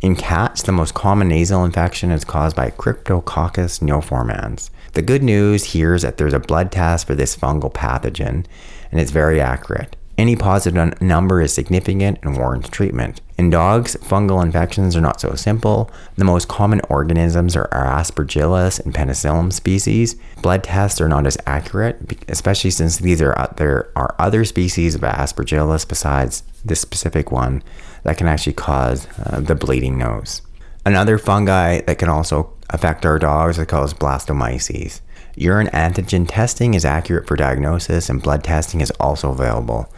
In 0.03 0.15
cats, 0.15 0.61
the 0.61 0.73
most 0.73 0.93
common 0.93 1.29
nasal 1.29 1.65
infection 1.65 2.11
is 2.11 2.23
caused 2.23 2.55
by 2.55 2.69
Cryptococcus 2.69 3.81
neoformans. 3.81 4.69
The 4.93 5.01
good 5.01 5.23
news 5.23 5.65
here 5.65 5.95
is 5.95 6.03
that 6.03 6.19
there's 6.19 6.35
a 6.35 6.39
blood 6.39 6.71
test 6.71 7.07
for 7.07 7.15
this 7.15 7.35
fungal 7.35 7.73
pathogen, 7.73 8.45
and 8.93 9.01
it's 9.01 9.11
very 9.11 9.41
accurate. 9.41 9.97
Any 10.19 10.35
positive 10.35 11.01
number 11.01 11.41
is 11.41 11.55
significant 11.55 12.19
and 12.25 12.37
warrants 12.37 12.69
treatment. 12.71 13.21
In 13.39 13.51
dogs, 13.51 13.95
fungal 14.01 14.43
infections 14.43 14.97
are 14.97 15.01
not 15.01 15.21
so 15.21 15.37
simple. 15.37 15.93
The 16.17 16.25
most 16.25 16.49
common 16.49 16.81
organisms 16.89 17.55
are 17.55 17.69
Aspergillus 17.69 18.81
and 18.85 18.93
Penicillium 18.93 19.53
species. 19.53 20.17
Blood 20.43 20.65
tests 20.65 21.01
are 21.01 21.09
not 21.09 21.25
as 21.25 21.39
accurate, 21.47 22.21
especially 22.27 22.71
since 22.71 22.97
these 22.97 23.23
are 23.23 23.39
uh, 23.39 23.47
there 23.59 23.93
are 23.95 24.17
other 24.19 24.45
species 24.45 24.97
of 24.97 25.03
Aspergillus 25.03 25.89
besides 25.89 26.43
this 26.65 26.81
specific 26.81 27.31
one 27.31 27.63
that 28.03 28.19
can 28.19 28.27
actually 28.27 28.55
cause 28.55 29.07
uh, 29.25 29.39
the 29.39 29.55
bleeding 29.55 29.99
nose. 29.99 30.43
Another 30.85 31.19
fungi 31.19 31.81
that 31.83 31.99
can 31.99 32.09
also 32.09 32.53
affect 32.71 33.07
our 33.07 33.21
dogs 33.21 33.57
is 33.57 33.67
called 33.67 33.97
blastomyces. 34.01 35.01
Urine 35.37 35.69
antigen 35.69 36.27
testing 36.29 36.75
is 36.75 36.85
accurate 36.85 37.29
for 37.29 37.37
diagnosis, 37.37 38.11
and 38.11 38.21
blood 38.21 38.43
testing 38.43 38.81
is 38.81 38.91
also 38.99 39.31
available. 39.31 39.89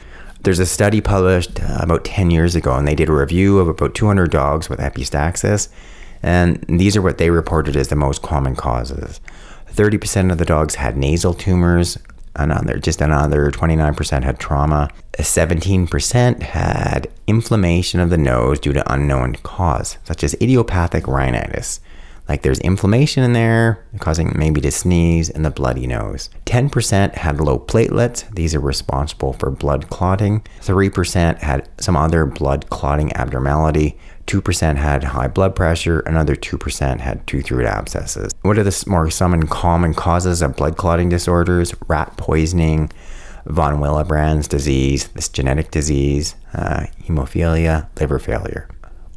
There's 0.43 0.59
a 0.59 0.67
study 0.67 1.01
published 1.01 1.63
uh, 1.63 1.79
about 1.81 2.05
10 2.05 2.31
years 2.31 2.55
ago, 2.55 2.75
and 2.75 2.89
they 2.89 2.95
did 2.95 3.09
a 3.09 3.13
review 3.13 3.59
of 3.59 3.69
about 3.69 3.95
200 3.95 4.31
dogs 4.31 4.69
with 4.71 4.81
epistaxis, 4.81 5.69
and 6.23 6.65
these 6.69 6.97
are 6.97 7.03
what 7.03 7.19
they 7.19 7.31
reported 7.31 7.77
as 7.77 7.89
the 7.89 7.97
most 7.97 8.23
common 8.23 8.57
causes. 8.57 9.21
30% 9.73 10.33
of 10.33 10.39
the 10.39 10.45
dogs 10.47 10.77
had 10.77 10.97
nasal 10.97 11.35
tumors, 11.35 11.99
another 12.37 12.79
just 12.79 13.01
another 13.01 13.51
29% 13.51 14.23
had 14.23 14.39
trauma, 14.39 14.89
17% 15.13 16.43
had 16.43 17.09
inflammation 17.27 18.01
of 18.01 18.11
the 18.11 18.19
nose 18.19 18.59
due 18.59 18.73
to 18.73 18.93
unknown 18.93 19.35
cause, 19.37 19.99
such 20.05 20.25
as 20.25 20.35
idiopathic 20.41 21.07
rhinitis. 21.07 21.81
Like 22.31 22.43
there's 22.43 22.61
inflammation 22.61 23.25
in 23.25 23.33
there, 23.33 23.85
causing 23.99 24.33
maybe 24.39 24.61
to 24.61 24.71
sneeze 24.71 25.29
and 25.29 25.45
the 25.45 25.51
bloody 25.51 25.85
nose. 25.89 26.31
10% 26.47 27.17
had 27.17 27.41
low 27.41 27.59
platelets. 27.59 28.33
These 28.33 28.55
are 28.55 28.61
responsible 28.61 29.33
for 29.33 29.51
blood 29.51 29.91
clotting. 29.91 30.47
3% 30.61 31.39
had 31.39 31.69
some 31.81 31.97
other 31.97 32.25
blood 32.25 32.71
clotting 32.71 33.13
abnormality. 33.17 33.99
2% 34.29 34.77
had 34.77 35.03
high 35.03 35.27
blood 35.27 35.57
pressure, 35.57 36.01
another 36.01 36.37
2% 36.37 37.01
had 37.01 37.27
tooth 37.27 37.51
root 37.51 37.67
abscesses. 37.67 38.33
What 38.43 38.59
are 38.59 38.63
the 38.63 38.85
more 38.87 39.11
some 39.11 39.43
common 39.49 39.93
causes 39.93 40.41
of 40.41 40.55
blood 40.55 40.77
clotting 40.77 41.09
disorders? 41.09 41.75
Rat 41.89 42.17
poisoning, 42.17 42.93
von 43.47 43.81
Willebrand's 43.81 44.47
disease, 44.47 45.09
this 45.09 45.29
genetic 45.29 45.73
disease, 45.73 46.37
uh, 46.55 46.87
hemophilia, 47.03 47.89
liver 47.99 48.21
failure. 48.21 48.69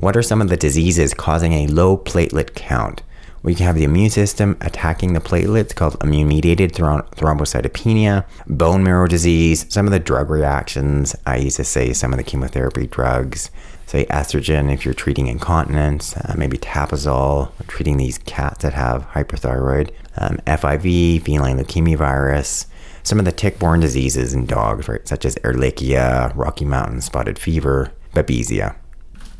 What 0.03 0.17
are 0.17 0.21
some 0.21 0.41
of 0.41 0.49
the 0.49 0.57
diseases 0.57 1.13
causing 1.13 1.53
a 1.53 1.67
low 1.67 1.97
platelet 1.97 2.55
count? 2.55 3.01
We 3.41 3.55
can 3.55 3.65
have 3.65 3.77
the 3.77 3.85
immune 3.85 4.09
system 4.09 4.57
attacking 4.59 5.13
the 5.13 5.21
platelets 5.21 5.73
called 5.73 5.95
immune 6.03 6.27
mediated 6.27 6.73
thrombocytopenia, 6.73 8.25
bone 8.45 8.83
marrow 8.83 9.07
disease, 9.07 9.65
some 9.69 9.85
of 9.85 9.93
the 9.93 10.01
drug 10.01 10.29
reactions. 10.29 11.15
I 11.25 11.37
used 11.37 11.55
to 11.55 11.63
say 11.63 11.93
some 11.93 12.11
of 12.11 12.17
the 12.17 12.23
chemotherapy 12.25 12.85
drugs, 12.85 13.49
say 13.85 14.03
estrogen 14.07 14.73
if 14.73 14.83
you're 14.83 14.93
treating 14.93 15.27
incontinence, 15.27 16.17
uh, 16.17 16.35
maybe 16.37 16.57
Tapazole, 16.57 17.53
treating 17.67 17.95
these 17.95 18.17
cats 18.17 18.63
that 18.63 18.73
have 18.73 19.07
hyperthyroid, 19.11 19.91
um, 20.17 20.35
FIV, 20.45 21.21
feline 21.21 21.57
leukemia 21.57 21.95
virus, 21.95 22.65
some 23.03 23.19
of 23.19 23.25
the 23.25 23.31
tick-borne 23.31 23.79
diseases 23.79 24.33
in 24.33 24.47
dogs, 24.47 24.89
right, 24.89 25.07
such 25.07 25.23
as 25.23 25.35
Ehrlichia, 25.35 26.33
Rocky 26.35 26.65
Mountain 26.65 26.99
spotted 26.99 27.39
fever, 27.39 27.93
Babesia. 28.13 28.75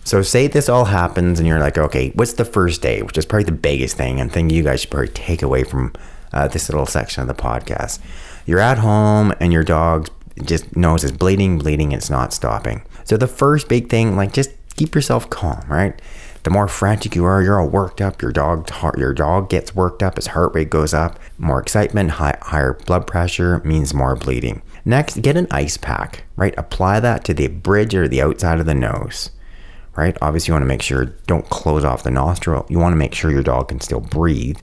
So 0.06 0.22
say 0.22 0.48
this 0.48 0.68
all 0.68 0.86
happens 0.86 1.40
and 1.40 1.48
you're 1.48 1.60
like, 1.60 1.78
okay, 1.78 2.12
what's 2.16 2.34
the 2.34 2.46
first 2.46 2.82
day? 2.82 3.02
Which 3.02 3.18
is 3.18 3.26
probably 3.26 3.46
the 3.46 3.54
biggest 3.54 3.96
thing 3.96 4.20
and 4.20 4.32
thing 4.32 4.50
you 4.50 4.64
guys 4.64 4.82
should 4.82 4.92
probably 4.92 5.08
take 5.10 5.42
away 5.42 5.64
from 5.64 5.94
uh, 6.34 6.48
this 6.50 6.70
little 6.70 6.86
section 6.86 7.22
of 7.22 7.28
the 7.28 7.42
podcast. 7.42 8.00
You're 8.46 8.60
at 8.60 8.80
home 8.80 9.34
and 9.40 9.54
your 9.54 9.64
dog 9.64 10.10
just 10.44 10.76
nose 10.76 11.04
is 11.04 11.12
bleeding, 11.12 11.58
bleeding, 11.58 11.94
it's 11.94 12.10
not 12.10 12.34
stopping. 12.34 12.84
So 13.06 13.16
the 13.16 13.28
first 13.28 13.70
big 13.70 13.90
thing, 13.90 14.16
like 14.18 14.34
just 14.34 14.52
keep 14.76 14.94
yourself 14.94 15.30
calm, 15.30 15.64
right? 15.70 16.02
The 16.44 16.50
more 16.50 16.68
frantic 16.68 17.16
you 17.16 17.24
are, 17.24 17.42
you're 17.42 17.62
all 17.62 17.70
worked 17.70 18.02
up. 18.02 18.22
Your 18.22 18.34
dog, 18.34 18.70
your 18.98 19.14
dog 19.14 19.50
gets 19.50 19.74
worked 19.74 20.04
up. 20.04 20.18
His 20.18 20.28
heart 20.28 20.54
rate 20.54 20.70
goes 20.70 20.94
up. 20.94 21.18
More 21.38 21.62
excitement, 21.62 22.12
high, 22.12 22.38
higher 22.42 22.74
blood 22.74 23.08
pressure 23.08 23.62
means 23.64 23.94
more 23.94 24.18
bleeding. 24.18 24.62
Next, 24.84 25.22
get 25.22 25.38
an 25.38 25.48
ice 25.50 25.78
pack, 25.78 26.26
right? 26.36 26.54
Apply 26.58 27.00
that 27.00 27.24
to 27.26 27.34
the 27.34 27.48
bridge 27.48 27.96
or 27.96 28.10
the 28.10 28.22
outside 28.22 28.60
of 28.60 28.66
the 28.66 28.76
nose 28.76 29.30
right? 29.96 30.18
Obviously, 30.22 30.52
you 30.52 30.54
want 30.54 30.64
to 30.64 30.68
make 30.68 30.82
sure 30.82 31.06
don't 31.28 31.50
close 31.50 31.84
off 31.84 32.04
the 32.04 32.12
nostril. 32.12 32.66
You 32.70 32.80
want 32.80 32.94
to 32.94 32.98
make 32.98 33.14
sure 33.14 33.32
your 33.32 33.44
dog 33.44 33.70
can 33.70 33.80
still 33.80 34.00
breathe, 34.00 34.58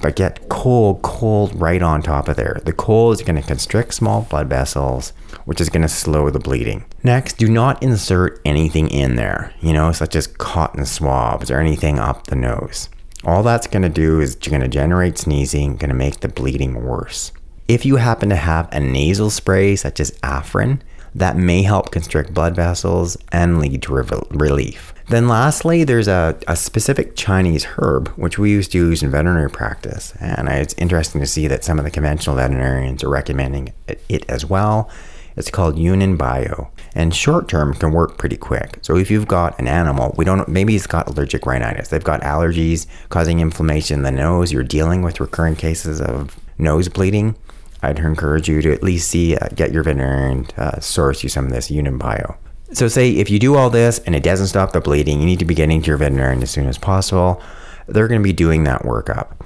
but 0.00 0.16
get 0.16 0.48
cold, 0.48 1.02
cold 1.02 1.58
right 1.60 1.82
on 1.82 2.02
top 2.02 2.28
of 2.28 2.36
there. 2.36 2.60
The 2.64 2.72
cold 2.72 3.14
is 3.14 3.22
going 3.22 3.40
to 3.40 3.46
constrict 3.46 3.94
small 3.94 4.22
blood 4.22 4.48
vessels, 4.48 5.12
which 5.44 5.60
is 5.60 5.70
going 5.70 5.82
to 5.82 5.88
slow 5.88 6.30
the 6.30 6.38
bleeding. 6.38 6.84
Next, 7.02 7.38
do 7.38 7.48
not 7.48 7.82
insert 7.82 8.40
anything 8.44 8.88
in 8.88 9.16
there, 9.16 9.54
you 9.60 9.72
know, 9.72 9.92
such 9.92 10.14
as 10.14 10.26
cotton 10.26 10.84
swabs 10.84 11.50
or 11.50 11.58
anything 11.58 11.98
up 11.98 12.26
the 12.26 12.36
nose. 12.36 12.88
All 13.24 13.42
that's 13.42 13.66
going 13.66 13.82
to 13.82 13.88
do 13.88 14.20
is 14.20 14.36
you're 14.42 14.50
going 14.50 14.62
to 14.62 14.68
generate 14.68 15.18
sneezing, 15.18 15.76
going 15.76 15.88
to 15.88 15.96
make 15.96 16.20
the 16.20 16.28
bleeding 16.28 16.84
worse. 16.84 17.32
If 17.66 17.84
you 17.84 17.96
happen 17.96 18.28
to 18.28 18.36
have 18.36 18.68
a 18.70 18.78
nasal 18.78 19.30
spray 19.30 19.74
such 19.74 19.98
as 19.98 20.12
Afrin, 20.22 20.80
that 21.16 21.36
may 21.36 21.62
help 21.62 21.90
constrict 21.90 22.34
blood 22.34 22.54
vessels 22.54 23.16
and 23.32 23.58
lead 23.58 23.82
to 23.82 23.94
re- 23.94 24.20
relief. 24.30 24.92
Then, 25.08 25.28
lastly, 25.28 25.82
there's 25.82 26.08
a, 26.08 26.38
a 26.46 26.56
specific 26.56 27.16
Chinese 27.16 27.64
herb 27.78 28.08
which 28.16 28.38
we 28.38 28.50
used 28.50 28.72
to 28.72 28.78
use 28.78 29.02
in 29.02 29.10
veterinary 29.10 29.50
practice, 29.50 30.12
and 30.20 30.48
it's 30.48 30.74
interesting 30.74 31.20
to 31.22 31.26
see 31.26 31.46
that 31.46 31.64
some 31.64 31.78
of 31.78 31.84
the 31.84 31.90
conventional 31.90 32.36
veterinarians 32.36 33.02
are 33.02 33.08
recommending 33.08 33.72
it, 33.88 34.24
as 34.28 34.44
well. 34.44 34.90
It's 35.36 35.50
called 35.50 35.78
Yunnan 35.78 36.18
Baiyao, 36.18 36.68
and 36.94 37.14
short 37.14 37.48
term 37.48 37.72
can 37.74 37.92
work 37.92 38.18
pretty 38.18 38.36
quick. 38.36 38.78
So 38.82 38.96
if 38.96 39.10
you've 39.10 39.28
got 39.28 39.58
an 39.58 39.68
animal, 39.68 40.14
we 40.18 40.24
don't 40.24 40.48
maybe 40.48 40.74
it's 40.76 40.86
got 40.86 41.08
allergic 41.08 41.46
rhinitis, 41.46 41.88
they've 41.88 42.02
got 42.02 42.20
allergies 42.22 42.86
causing 43.08 43.40
inflammation 43.40 43.98
in 43.98 44.02
the 44.02 44.10
nose, 44.10 44.52
you're 44.52 44.64
dealing 44.64 45.02
with 45.02 45.20
recurrent 45.20 45.58
cases 45.58 46.00
of 46.00 46.36
nose 46.58 46.88
bleeding 46.88 47.36
I'd 47.82 47.98
encourage 47.98 48.48
you 48.48 48.62
to 48.62 48.72
at 48.72 48.82
least 48.82 49.08
see, 49.08 49.36
uh, 49.36 49.48
get 49.54 49.72
your 49.72 49.82
veterinarian 49.82 50.46
uh, 50.56 50.80
source 50.80 51.22
you 51.22 51.28
some 51.28 51.46
of 51.46 51.52
this 51.52 51.70
Yunnan 51.70 51.98
Baiyao. 51.98 52.36
So, 52.72 52.88
say 52.88 53.10
if 53.12 53.30
you 53.30 53.38
do 53.38 53.54
all 53.54 53.70
this 53.70 53.98
and 54.00 54.14
it 54.14 54.22
doesn't 54.22 54.48
stop 54.48 54.72
the 54.72 54.80
bleeding, 54.80 55.20
you 55.20 55.26
need 55.26 55.38
to 55.38 55.44
be 55.44 55.54
getting 55.54 55.82
to 55.82 55.86
your 55.86 55.96
veterinarian 55.96 56.42
as 56.42 56.50
soon 56.50 56.66
as 56.66 56.78
possible. 56.78 57.40
They're 57.86 58.08
going 58.08 58.20
to 58.20 58.24
be 58.24 58.32
doing 58.32 58.64
that 58.64 58.82
workup. 58.82 59.36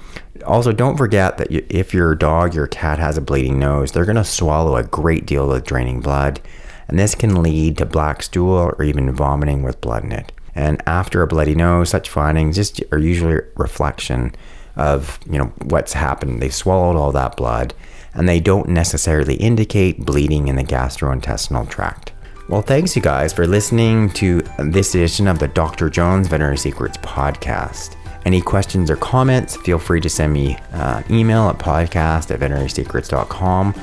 Also, 0.47 0.73
don't 0.73 0.97
forget 0.97 1.37
that 1.37 1.49
if 1.51 1.93
your 1.93 2.15
dog, 2.15 2.55
your 2.55 2.67
cat 2.67 2.99
has 2.99 3.19
a 3.19 3.21
bleeding 3.21 3.59
nose, 3.59 3.93
they're 3.93 4.07
going 4.07 4.17
to 4.17 4.25
swallow 4.25 4.77
a 4.77 4.85
great 4.85 5.27
deal 5.27 5.53
of 5.53 5.65
draining 5.65 6.01
blood, 6.01 6.41
and 6.89 6.99
this 6.99 7.15
can 7.15 7.43
lead 7.43 7.77
to 7.77 7.85
black 7.85 8.23
stool 8.23 8.55
or 8.55 8.83
even 8.83 9.13
vomiting 9.13 9.63
with 9.63 9.83
blood 9.83 10.05
in 10.05 10.13
it. 10.13 10.33
And 10.55 10.83
after 10.87 11.23
a 11.23 11.27
bloody 11.27 11.55
nose, 11.55 11.91
such 11.91 12.09
findings 12.09 12.57
just 12.57 12.83
are 12.91 12.99
usually 12.99 13.35
a 13.35 13.43
reflection 13.57 14.35
of 14.77 15.19
you 15.27 15.39
know 15.39 15.53
what's 15.65 15.93
happened. 15.93 16.41
They've 16.41 16.55
swallowed 16.55 16.97
all 16.97 17.13
that 17.13 17.37
blood 17.37 17.75
and 18.15 18.29
they 18.29 18.41
don't 18.41 18.69
necessarily 18.69 19.35
indicate 19.35 20.05
bleeding 20.05 20.49
in 20.49 20.57
the 20.57 20.65
gastrointestinal 20.65 21.69
tract. 21.69 22.13
Well, 22.49 22.63
thanks 22.63 22.97
you 22.97 23.03
guys 23.03 23.33
for 23.33 23.47
listening 23.47 24.11
to 24.11 24.43
this 24.59 24.95
edition 24.95 25.29
of 25.29 25.39
the 25.39 25.49
Dr. 25.49 25.89
Jones 25.89 26.29
Veterinary 26.29 26.59
Secrets 26.59 26.97
podcast. 26.99 27.97
Any 28.27 28.41
questions 28.41 28.91
or 28.91 28.97
comments, 28.97 29.57
feel 29.57 29.79
free 29.79 30.01
to 30.01 30.11
send 30.11 30.33
me 30.33 30.57
an 30.73 30.81
uh, 30.81 31.03
email 31.11 31.49
at 31.49 31.59
podcast 31.59 32.31
at 32.31 32.41
veterinarysecrets.com 32.41 33.75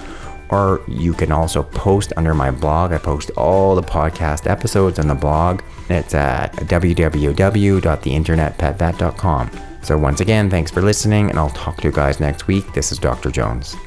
or 0.50 0.82
you 0.88 1.14
can 1.14 1.32
also 1.32 1.64
post 1.64 2.12
under 2.18 2.34
my 2.34 2.52
blog. 2.52 2.92
I 2.94 2.98
post 2.98 3.32
all 3.32 3.76
the 3.76 3.82
podcast 3.82 4.50
episodes 4.50 5.00
on 5.00 5.08
the 5.08 5.16
blog. 5.16 5.62
It's 5.90 6.14
at 6.14 6.54
www.theinternetpetvet.com. 6.54 9.52
So, 9.82 9.98
once 9.98 10.20
again, 10.20 10.50
thanks 10.50 10.72
for 10.72 10.82
listening, 10.82 11.30
and 11.30 11.40
I'll 11.40 11.52
talk 11.52 11.78
to 11.78 11.84
you 11.84 11.94
guys 11.94 12.20
next 12.20 12.48
week. 12.48 12.74
This 12.74 12.92
is 12.92 13.00
Dr. 13.00 13.32
Jones. 13.32 13.78